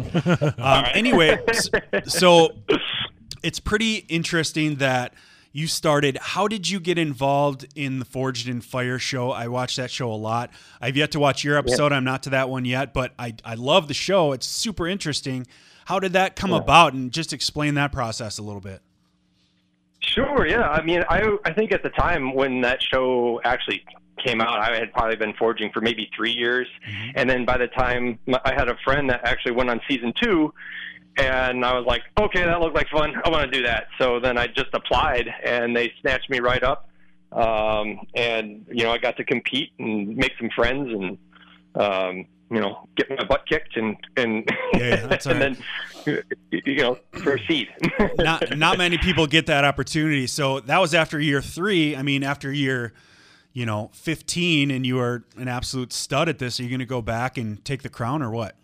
[0.58, 1.40] Um, anyway,
[2.06, 2.56] so
[3.42, 5.14] it's pretty interesting that
[5.52, 6.18] you started.
[6.22, 9.32] How did you get involved in the Forged in Fire show?
[9.32, 10.52] I watched that show a lot.
[10.80, 11.92] I've yet to watch your episode.
[11.92, 14.32] I'm not to that one yet, but I, I love the show.
[14.32, 15.48] It's super interesting.
[15.86, 16.58] How did that come Yeah.
[16.58, 16.94] about?
[16.94, 18.82] And just explain that process a little bit.
[20.02, 20.48] Sure.
[20.48, 20.70] Yeah.
[20.70, 23.84] I mean, I I think at the time when that show actually
[24.24, 27.12] came out, I had probably been forging for maybe three years, mm-hmm.
[27.16, 30.54] and then by the time I had a friend that actually went on season two,
[31.26, 33.14] and I was like, okay, that looked like fun.
[33.24, 33.88] I want to do that.
[33.98, 36.90] So then I just applied, and they snatched me right up,
[37.32, 41.18] um, and you know I got to compete and make some friends and.
[41.76, 45.58] Um, you know, get my butt kicked and and Yeah, all and then
[46.52, 47.70] you know proceed.
[48.18, 50.26] not not many people get that opportunity.
[50.28, 51.96] So that was after year three.
[51.96, 52.94] I mean, after year,
[53.54, 56.60] you know, fifteen, and you are an absolute stud at this.
[56.60, 58.56] Are you going to go back and take the crown, or what?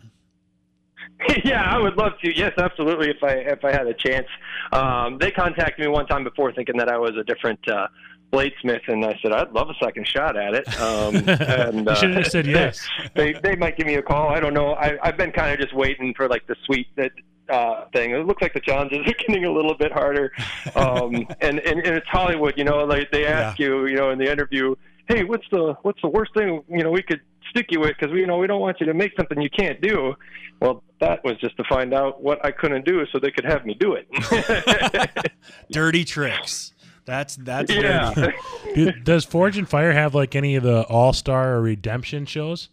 [1.44, 2.36] yeah, I would love to.
[2.36, 3.10] Yes, absolutely.
[3.10, 4.26] If I if I had a chance,
[4.72, 7.88] um, they contacted me one time before, thinking that I was a different uh,
[8.32, 10.80] bladesmith, and I said I'd love a second shot at it.
[10.80, 12.86] Um, and, You should've said yes.
[13.14, 14.28] They they might give me a call.
[14.28, 14.74] I don't know.
[14.74, 17.12] I, I've been kind of just waiting for like the sweet that
[17.48, 18.10] uh, thing.
[18.10, 20.32] It looks like the challenges are getting a little bit harder,
[20.74, 22.54] um, and, and and it's Hollywood.
[22.56, 24.74] You know, like they ask you, you know, in the interview,
[25.08, 28.12] hey, what's the what's the worst thing you know we could stick you with because
[28.12, 30.14] we you know we don't want you to make something you can't do.
[30.60, 33.64] Well, that was just to find out what I couldn't do so they could have
[33.66, 34.08] me do it.
[35.70, 36.72] Dirty tricks.
[37.04, 38.12] That's that's Yeah.
[38.14, 38.36] dirty.
[38.74, 42.68] Do- Does Forged in Fire have like any of the All Star or Redemption shows?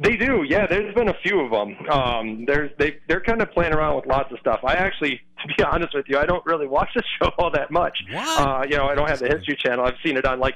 [0.00, 0.66] They do, yeah.
[0.66, 1.88] There's been a few of them.
[1.88, 4.60] Um, there's they they're kind of playing around with lots of stuff.
[4.62, 7.70] I actually, to be honest with you, I don't really watch the show all that
[7.70, 7.98] much.
[8.14, 9.84] Uh, you know, I don't have the History Channel.
[9.86, 10.54] I've seen it on like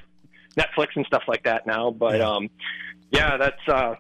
[0.57, 1.91] Netflix and stuff like that now.
[1.91, 2.51] But um,
[3.11, 3.95] yeah, that's uh,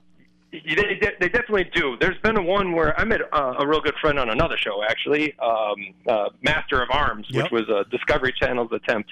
[0.52, 1.96] they, they they definitely do.
[2.00, 5.34] There's been one where I met uh, a real good friend on another show actually,
[5.38, 5.76] um,
[6.06, 7.44] uh, Master of Arms, Yep.
[7.44, 9.10] which was a Discovery Channel's attempt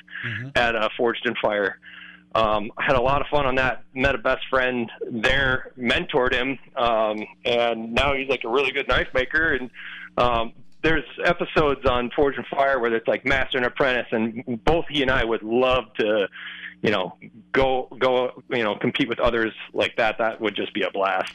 [0.55, 1.79] at uh, Forged in Fire.
[2.35, 3.83] Um, I had a lot of fun on that.
[3.95, 8.87] Met a best friend there, mentored him, um, and now he's like a really good
[8.87, 9.55] knife maker.
[9.55, 9.71] And
[10.17, 14.85] um, there's episodes on Forged in Fire where it's like master and apprentice, and both
[14.89, 16.29] he and I would love to
[16.83, 17.17] you know,
[17.53, 20.19] go go you know compete with others like that.
[20.19, 21.33] That would just be a blast.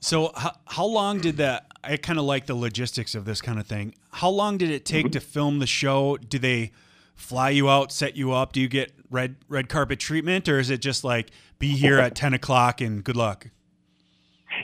[0.00, 1.66] So how, how long did that?
[1.82, 3.94] I kind of like the logistics of this kind of thing.
[4.12, 6.16] How long did it take to film the show?
[6.18, 6.72] Do they
[7.14, 8.52] fly you out, set you up?
[8.52, 12.14] Do you get red red carpet treatment, or is it just like be here at
[12.14, 13.48] ten o'clock and good luck?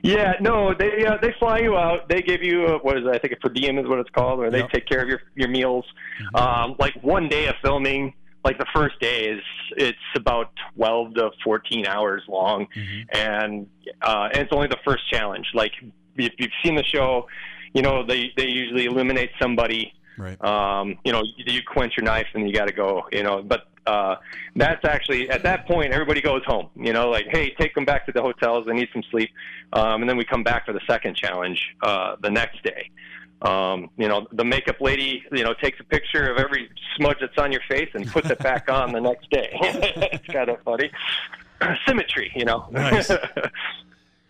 [0.02, 2.08] Yeah, no, they uh, they fly you out.
[2.08, 3.10] They give you uh, what is it?
[3.10, 4.70] I think a per diem is what it's called, or they Yep.
[4.70, 5.84] take care of your your meals.
[6.34, 8.14] Um, like one day of filming,
[8.44, 9.42] like the first day is
[9.76, 12.66] it's about twelve to fourteen hours long,
[13.12, 13.66] and
[14.02, 15.48] uh, and it's only the first challenge.
[15.54, 15.72] Like
[16.16, 17.26] if you've seen the show,
[17.74, 19.92] you know they they usually eliminate somebody.
[20.18, 20.42] Right.
[20.44, 23.04] Um, you know, you, you quench your knife and you got to go.
[23.10, 24.16] You know, but uh,
[24.54, 26.68] that's actually at that point everybody goes home.
[26.76, 28.66] You know, like hey, take them back to the hotels.
[28.66, 29.30] They need some sleep,
[29.72, 32.90] um, and then we come back for the second challenge uh, the next day.
[33.42, 37.38] Um, you know, the makeup lady, you know, takes a picture of every smudge that's
[37.38, 39.48] on your face and puts it back on the next day.
[39.60, 40.90] it's kind of funny.
[41.86, 42.66] Symmetry, you know.
[42.70, 43.10] Nice.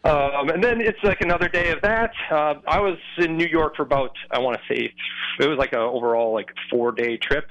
[0.02, 2.12] Um, and then it's like another day of that.
[2.30, 4.94] Uh, I was in New York for about, I want to say,
[5.38, 7.50] it was like a overall like four day trip.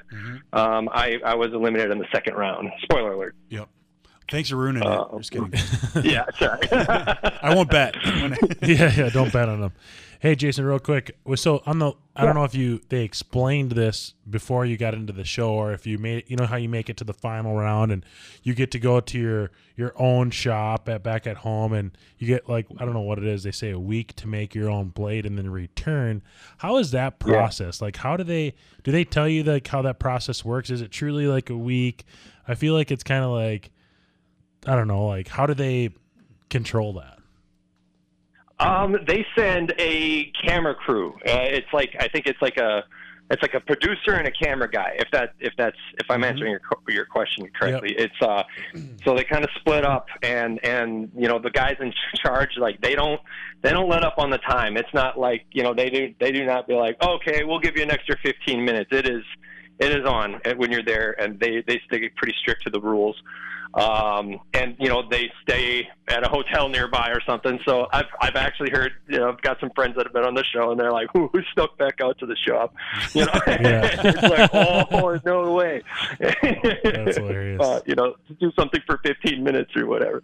[0.53, 2.71] Um, I, I was eliminated in the second round.
[2.81, 3.35] Spoiler alert.
[3.49, 3.69] Yep.
[4.31, 5.17] Thanks for ruining Uh, it.
[5.17, 5.53] Just kidding.
[6.03, 6.59] yeah, sorry.
[6.71, 7.95] I won't bet.
[8.61, 9.71] yeah, yeah, don't bet on them.
[10.21, 11.15] Hey, Jason, real quick.
[11.23, 14.93] well, So on the, I don't know if you they explained this before you got
[14.93, 17.13] into the show, or if you made, you know how you make it to the
[17.13, 18.05] final round and
[18.43, 22.27] you get to go to your your own shop at back at home, and you
[22.27, 23.43] get like I don't know what it is.
[23.43, 26.21] They say a week to make your own blade and then return.
[26.57, 27.31] How is that Yeah.
[27.35, 27.81] process?
[27.81, 30.69] Like, how do they do they tell you like how that process works?
[30.69, 32.03] Is it truly like a week?
[32.45, 33.71] I feel like it's kind of like
[34.65, 35.89] I don't know, like how do they
[36.49, 37.19] control that?
[38.59, 41.13] Um, they send a camera crew.
[41.25, 42.83] Uh, it's like I think it's like a
[43.31, 44.95] it's like a producer and a camera guy.
[44.97, 48.43] If that if that's if I'm answering your your question correctly, it's uh
[49.05, 51.93] so they kind of split up and and you know the guys in
[52.25, 53.21] charge like they don't
[53.61, 54.77] they don't let up on the time.
[54.77, 57.77] It's not like you know they do they do not be like okay we'll give
[57.77, 58.89] you an extra 15 minutes.
[58.91, 59.23] It is
[59.79, 63.15] it is on when you're there and they they stay pretty strict to the rules
[63.73, 67.59] um, and you know they stay at a hotel nearby or something.
[67.65, 70.33] So I've I've actually heard you know I've got some friends that have been on
[70.33, 72.73] the show and they're like, who who snuck back out to the shop?
[73.13, 75.83] You know, it's like oh no way.
[76.19, 77.61] That's hilarious.
[77.61, 80.23] Uh, you know, to do something for 15 minutes or whatever.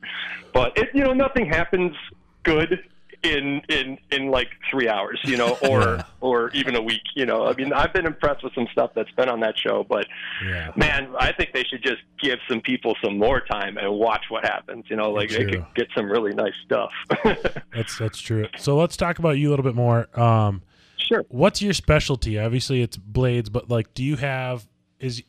[0.52, 1.96] But it you know nothing happens
[2.44, 2.84] good
[3.24, 7.46] in in in like three hours, you know, or or even a week, you know.
[7.46, 10.08] I mean, I've been impressed with some stuff that's been on that show, but
[10.46, 10.72] Yeah.
[10.76, 14.44] man, I think they should just give some people some more time and watch what
[14.46, 14.86] happens.
[14.90, 15.50] You know, like they True.
[15.52, 16.92] could get some really nice stuff.
[17.74, 18.48] That's that's true.
[18.58, 20.08] So let's talk about you a little bit more.
[20.20, 20.62] Um,
[20.98, 21.26] sure.
[21.30, 22.40] What's your specialty?
[22.40, 24.68] Obviously, it's blades, but like, do you have
[25.00, 25.22] is?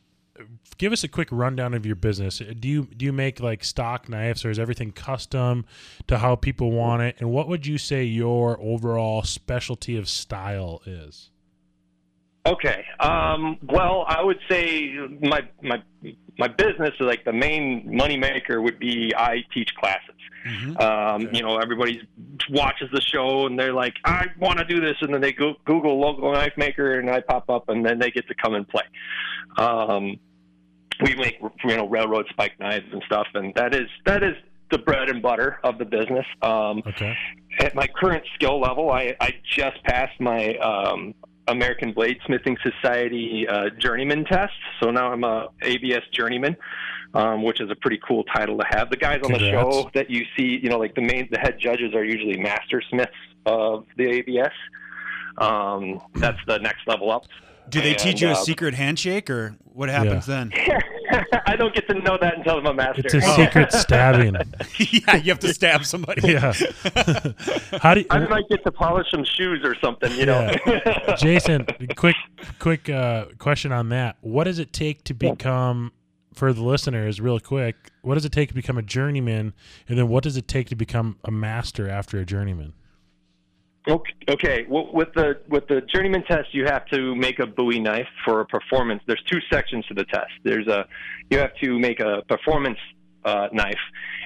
[0.77, 2.37] Give us a quick rundown of your business.
[2.37, 5.65] Do you do you make like stock knives, or is everything custom
[6.07, 7.15] to how people want it?
[7.19, 11.31] And what would you say your overall specialty of style is?
[12.45, 12.85] Okay.
[12.99, 15.81] Um, well, I would say my my
[16.37, 20.13] my business is like the main money maker would be I teach classes.
[20.79, 22.07] Um, You know, everybody
[22.49, 25.55] watches the show and they're like, I want to do this, and then they go
[25.65, 28.65] Google local knife maker, and I pop up, and then they get to come and
[28.65, 28.83] play.
[29.57, 30.19] Um,
[31.01, 34.35] we make you know railroad spike knives and stuff, and that is that is
[34.71, 36.25] the bread and butter of the business.
[36.41, 37.15] Um, okay.
[37.59, 41.15] At my current skill level, I, I just passed my um,
[41.47, 46.57] American Bladesmithing Society uh, journeyman test, so now I'm a ABS journeyman,
[47.13, 48.89] um, which is a pretty cool title to have.
[48.89, 51.57] The guys on the show that you see, you know, like the main the head
[51.59, 53.11] judges are usually master smiths
[53.45, 54.51] of the ABS.
[55.37, 57.25] Um, that's the next level up.
[57.69, 60.51] Do they And, teach you a uh, secret handshake, or what happens then?
[61.47, 63.01] I don't get to know that until I'm a master.
[63.05, 64.35] It's a secret stabbing.
[64.79, 66.33] yeah, you have to stab somebody.
[66.33, 66.51] Yeah.
[67.81, 70.53] How do you, I might get to polish some shoes or something, you know.
[71.17, 71.65] Jason,
[71.95, 72.15] quick
[72.59, 74.17] quick uh, question on that.
[74.21, 75.91] What does it take to become
[76.37, 79.53] for the listeners, real quick, what does it take to become a journeyman?
[79.89, 82.73] And then what does it take to become a master after a journeyman?
[83.87, 84.65] Okay.
[84.67, 88.41] Well, with the with the journeyman test, you have to make a Bowie knife for
[88.41, 89.01] a performance.
[89.07, 90.31] There's two sections to the test.
[90.43, 90.87] There's a
[91.29, 92.79] you have to make a performance
[93.23, 93.79] uh, knife,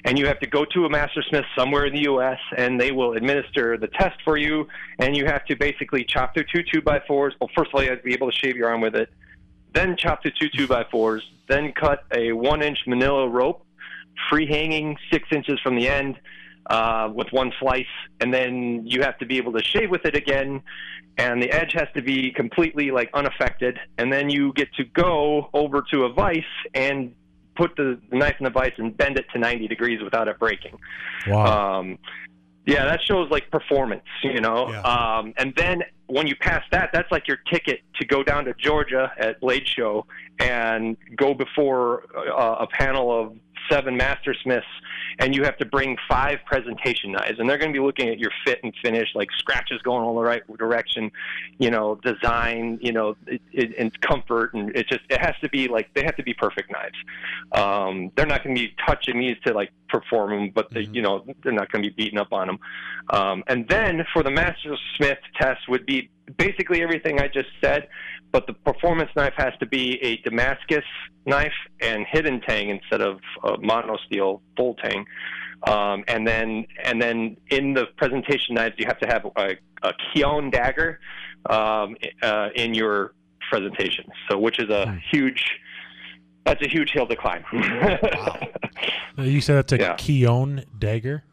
[0.03, 2.39] and you have to go to a mastersmith somewhere in the U.S.
[2.57, 4.67] and they will administer the test for you.
[4.99, 7.35] And you have to basically chop through two two by fours.
[7.39, 9.09] Well, first of all, you have to be able to shave your arm with it.
[9.73, 11.29] Then chop through two two by fours.
[11.47, 13.63] Then cut a one inch Manila rope,
[14.31, 16.19] free hanging six inches from the end
[16.67, 17.85] uh, with one slice,
[18.19, 20.61] and then you have to be able to shave with it again,
[21.17, 25.49] and the edge has to be completely like unaffected, and then you get to go
[25.53, 26.39] over to a vise
[26.73, 27.13] and
[27.55, 30.77] put the knife in the vise and bend it to 90 degrees without it breaking.
[31.27, 31.79] Wow.
[31.79, 31.99] Um,
[32.65, 34.67] yeah, that shows like performance, you know.
[34.67, 38.53] Um, and then when you pass that, that's like your ticket to go down to
[38.53, 40.05] Georgia at Blade Show
[40.39, 43.35] and go before uh, a panel of
[43.69, 44.67] seven mastersmiths,
[45.19, 48.19] and you have to bring five presentation knives, and they're going to be looking at
[48.19, 51.11] your fit and finish, like scratches going all the right direction,
[51.59, 55.49] you know, design, you know, it, it, and comfort, and it just it has to
[55.49, 56.97] be like they have to be perfect knives.
[57.51, 61.01] Um, they're not going to be touching these to like perform them, but they, you
[61.01, 62.59] know, they're not going to be beating up on them.
[63.09, 67.87] Um, and then for the Master Smith test would be basically everything I just said,
[68.31, 70.85] but the performance knife has to be a Damascus
[71.25, 75.00] knife and hidden tang instead of uh, mono steel full tang.
[75.67, 79.93] Um, and then and then in the presentation knives, you have to have a, a
[80.11, 80.99] quillon dagger
[81.49, 83.13] um, uh, in your
[83.49, 84.05] presentation.
[84.29, 85.43] So, which is a huge
[86.45, 87.43] that's a huge hill to climb.
[89.17, 89.95] Uh, You said that's a Yeah.
[89.97, 91.23] quillon dagger.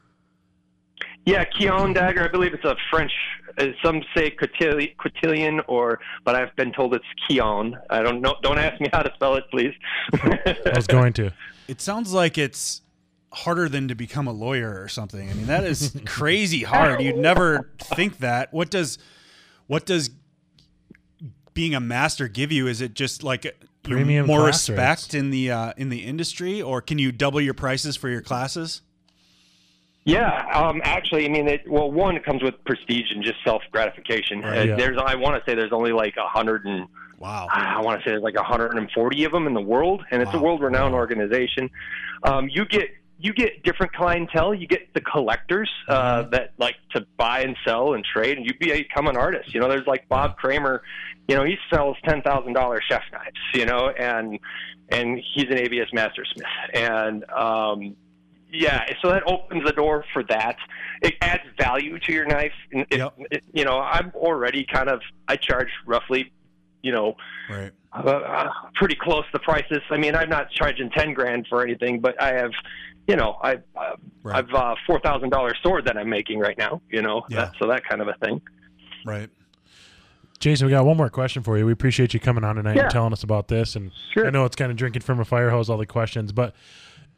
[1.25, 2.25] Yeah, quillon dagger.
[2.25, 3.13] I believe it's a French.
[3.57, 7.77] Uh, some say cotillion, cotillion, or but I've been told it's quillon.
[7.89, 8.37] I don't know.
[8.43, 9.73] Don't ask me how to spell it, please.
[10.13, 11.33] I was going to.
[11.69, 12.83] It sounds like it's
[13.33, 15.29] harder than to become a lawyer or something.
[15.29, 17.03] I mean, that is crazy hard.
[17.03, 18.53] You'd never think that.
[18.53, 18.99] What does
[19.67, 20.11] what does
[21.55, 22.67] being a master give you?
[22.67, 23.47] Is it just like
[23.83, 27.55] Premium more class respect in the uh, in the industry, or can you double your
[27.55, 28.83] prices for your classes?
[30.05, 33.63] Yeah, um, actually, I mean, it, well, one it comes with prestige and just self
[33.71, 34.41] gratification.
[34.41, 34.77] Right, uh, yeah.
[34.77, 38.05] There's, I want to say, there's only like a hundred and wow, I want to
[38.05, 41.71] say there's like 140 of them in the world, and it's a world renowned organization.
[42.23, 44.55] Um, you get you get different clientele.
[44.55, 48.53] You get the collectors uh, that like to buy and sell and trade, and you
[48.59, 49.53] become an artist.
[49.53, 50.83] You know, there's like Bob Kramer.
[51.27, 53.39] You know, he sells ten thousand dollar chef knives.
[53.55, 54.39] You know, and
[54.91, 57.97] and he's an ABS mastersmith, and um,
[58.51, 60.57] yeah, so that opens the door for that.
[61.03, 62.53] It adds value to your knife.
[62.71, 62.87] It,
[63.31, 66.33] it, you know, I'm already kind of I charge roughly,
[66.83, 67.17] you know,
[67.51, 67.73] right.
[67.93, 69.83] uh, uh, pretty close to prices.
[69.91, 72.53] I mean, I'm not charging ten grand for anything, but I have,
[73.09, 73.97] you know, I uh,
[74.27, 76.81] I've uh, four thousand dollar sword that I'm making right now.
[76.91, 78.41] You know, that, so that kind of a thing.
[79.05, 79.31] Right.
[80.39, 81.67] Jason, we got one more question for you.
[81.67, 82.83] We appreciate you coming on tonight Yeah.
[82.83, 83.75] and telling us about this.
[83.75, 86.55] And I know it's kind of drinking from a fire hose, all the questions, but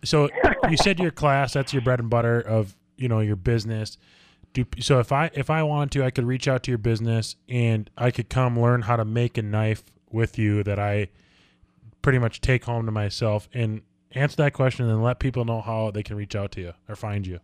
[0.02, 0.30] so
[0.70, 3.98] you said your class, that's your bread and butter of, you know, your business.
[4.54, 7.36] Do, so if I if I wanted to, I could reach out to your business
[7.48, 11.08] and I could come learn how to make a knife with you that I
[12.02, 13.82] pretty much take home to myself and
[14.12, 16.96] answer that question and let people know how they can reach out to you or
[16.96, 17.40] find you.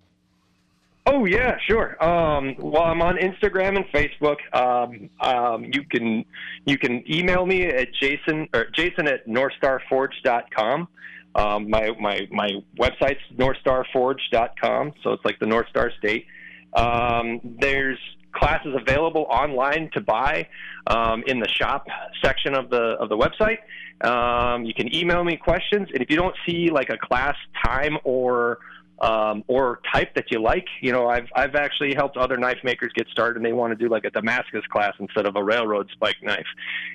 [1.08, 2.02] Oh yeah, sure.
[2.02, 4.38] Um, well, I'm on Instagram and Facebook.
[4.52, 6.24] Um, um, you can
[6.64, 10.88] you can email me at Jason or Jason at NorthstarForge.com.
[11.36, 16.26] Um, my my my website's NorthstarForge.com, so it's like the North Star State.
[16.74, 17.98] Um, there's
[18.32, 20.48] classes available online to buy
[20.88, 21.86] um, in the shop
[22.22, 23.58] section of the of the website.
[24.02, 27.96] Um, you can email me questions, and if you don't see like a class time
[28.04, 28.58] or
[29.00, 30.66] um, or type that you like.
[30.80, 33.76] You know, I've I've actually helped other knife makers get started, and they want to
[33.76, 36.46] do like a Damascus class instead of a railroad spike knife.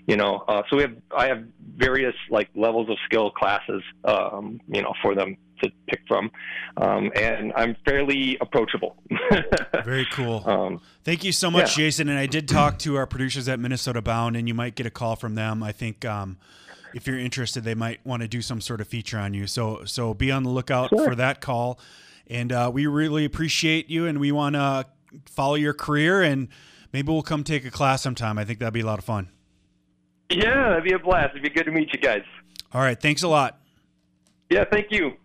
[0.07, 1.43] You know, uh, so we have I have
[1.75, 3.83] various like levels of skill classes.
[4.03, 6.31] Um, you know, for them to pick from,
[6.77, 8.95] um, and I'm fairly approachable.
[9.85, 10.41] Very cool.
[10.45, 11.85] Um, Thank you so much, yeah.
[11.85, 12.09] Jason.
[12.09, 14.89] And I did talk to our producers at Minnesota Bound, and you might get a
[14.89, 15.61] call from them.
[15.61, 16.37] I think um,
[16.93, 19.47] if you're interested, they might want to do some sort of feature on you.
[19.47, 21.79] So so be on the lookout for that call.
[22.27, 24.85] And uh, we really appreciate you, and we want to
[25.25, 26.47] follow your career, and
[26.93, 28.37] maybe we'll come take a class sometime.
[28.37, 29.29] I think that'd be a lot of fun.
[30.29, 31.31] yeah, that'd be a blast.
[31.31, 32.23] It'd be good to meet you guys.
[32.73, 33.59] All right, thanks a lot.
[34.49, 35.17] Yeah, thank you.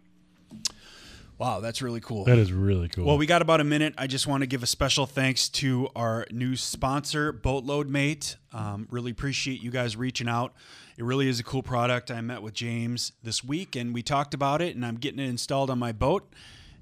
[1.38, 2.24] Wow, that's really cool.
[2.24, 3.04] That is really cool.
[3.04, 3.94] Well, we got about a minute.
[3.98, 8.36] I just want to give a special thanks to our new sponsor, Boatload Mate.
[8.54, 10.54] Um, really appreciate you guys reaching out.
[10.96, 12.10] It really is a cool product.
[12.10, 15.28] I met with James this week and we talked about it, and I'm getting it
[15.28, 16.32] installed on my boat,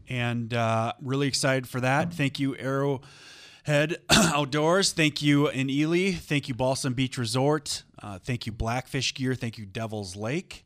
[0.08, 2.14] and uh, really excited for that.
[2.14, 4.92] Thank you, Arrowhead Outdoors.
[4.92, 6.12] Thank you, in Ely.
[6.12, 7.82] Thank you, Balsam Beach Resort.
[8.00, 9.34] Uh, thank you, Blackfish Gear.
[9.34, 10.64] Thank you, Devil's Lake.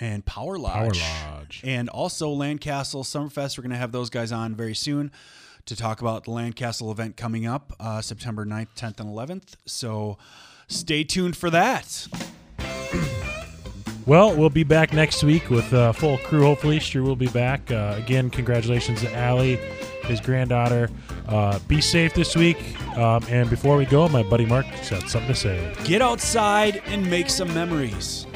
[0.00, 1.00] And Power Lodge.
[1.00, 1.60] Power Lodge.
[1.62, 3.56] And also Landcastle Summerfest.
[3.56, 5.12] We're going to have those guys on very soon
[5.66, 9.54] to talk about the Landcastle event coming up uh, September 9th, 10th, and 11th.
[9.66, 10.18] So
[10.66, 12.08] stay tuned for that.
[14.04, 16.42] Well, we'll be back next week with a full crew.
[16.42, 17.70] Hopefully, Stu will be back.
[17.70, 19.56] Uh, again, congratulations to Allie,
[20.04, 20.90] his granddaughter.
[21.28, 22.58] Uh, be safe this week.
[22.96, 25.72] Um, and before we go, my buddy Mark has something to say.
[25.84, 28.26] Get outside and make some memories.